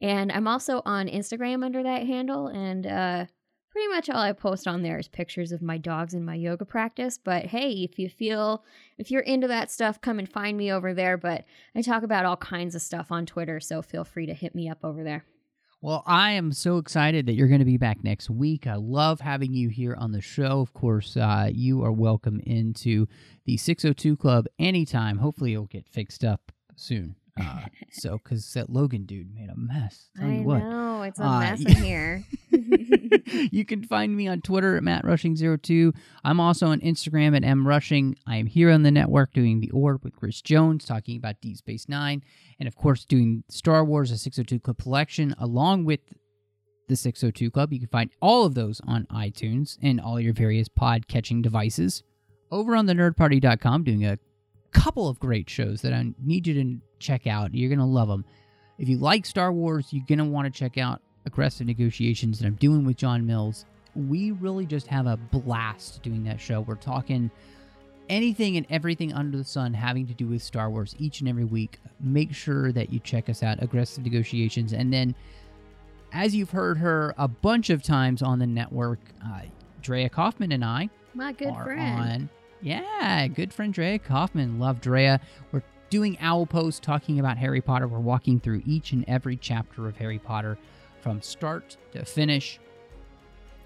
[0.00, 2.46] And I'm also on Instagram under that handle.
[2.48, 3.26] And uh,
[3.70, 6.64] pretty much all I post on there is pictures of my dogs and my yoga
[6.64, 7.18] practice.
[7.18, 8.64] But hey, if you feel,
[8.96, 11.16] if you're into that stuff, come and find me over there.
[11.16, 11.44] But
[11.74, 13.60] I talk about all kinds of stuff on Twitter.
[13.60, 15.24] So feel free to hit me up over there.
[15.80, 18.66] Well, I am so excited that you're going to be back next week.
[18.66, 20.60] I love having you here on the show.
[20.60, 23.06] Of course, uh, you are welcome into
[23.44, 25.18] the 602 Club anytime.
[25.18, 27.14] Hopefully, it'll get fixed up soon.
[27.40, 27.60] Uh,
[27.92, 30.08] so, because that Logan dude made a mess.
[30.18, 30.58] Tell I you what.
[30.58, 32.24] know it's a Uh, mess in here.
[33.50, 35.94] you can find me on Twitter at MattRushing02.
[36.24, 38.16] I'm also on Instagram at M Rushing.
[38.26, 41.56] I am here on the network doing The Orb with Chris Jones, talking about Deep
[41.56, 42.22] Space Nine,
[42.58, 46.00] and of course, doing Star Wars, a 602 Club collection, along with
[46.88, 47.72] the 602 Club.
[47.72, 52.02] You can find all of those on iTunes and all your various pod catching devices.
[52.50, 54.18] Over on the nerdparty.com, doing a
[54.72, 57.54] couple of great shows that I need you to check out.
[57.54, 58.24] You're going to love them.
[58.78, 62.46] If you like Star Wars, you're going to want to check out Aggressive Negotiations that
[62.46, 63.64] I'm doing with John Mills.
[63.96, 66.60] We really just have a blast doing that show.
[66.60, 67.30] We're talking
[68.08, 71.44] anything and everything under the sun having to do with Star Wars each and every
[71.44, 71.78] week.
[72.00, 74.72] Make sure that you check us out, Aggressive Negotiations.
[74.72, 75.14] And then,
[76.12, 79.40] as you've heard her a bunch of times on the network, uh,
[79.82, 82.00] Drea Kaufman and I My good are friend.
[82.12, 82.28] on.
[82.60, 84.58] Yeah, good friend Drea Kaufman.
[84.58, 85.20] Love Drea.
[85.52, 87.86] We're doing Owl Post talking about Harry Potter.
[87.86, 90.58] We're walking through each and every chapter of Harry Potter
[91.00, 92.58] from start to finish.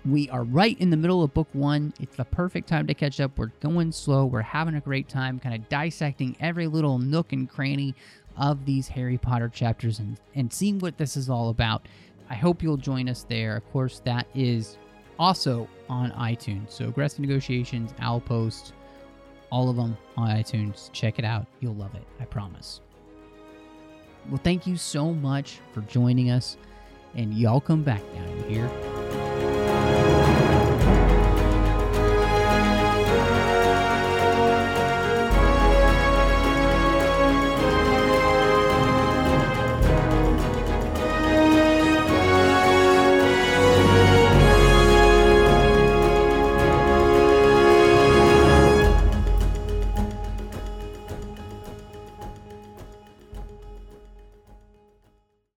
[0.04, 1.94] We are right in the middle of book one.
[2.00, 3.38] It's the perfect time to catch up.
[3.38, 4.26] We're going slow.
[4.26, 7.94] We're having a great time, kind of dissecting every little nook and cranny
[8.36, 11.88] of these Harry Potter chapters and, and seeing what this is all about.
[12.28, 13.56] I hope you'll join us there.
[13.56, 14.76] Of course, that is
[15.18, 16.72] also on iTunes.
[16.72, 18.74] So Aggressive Negotiations, Owl Post,
[19.52, 20.90] all of them on iTunes.
[20.92, 21.46] Check it out.
[21.60, 22.02] You'll love it.
[22.18, 22.80] I promise.
[24.28, 26.56] Well, thank you so much for joining us.
[27.14, 28.02] And y'all come back
[28.48, 29.11] you hear?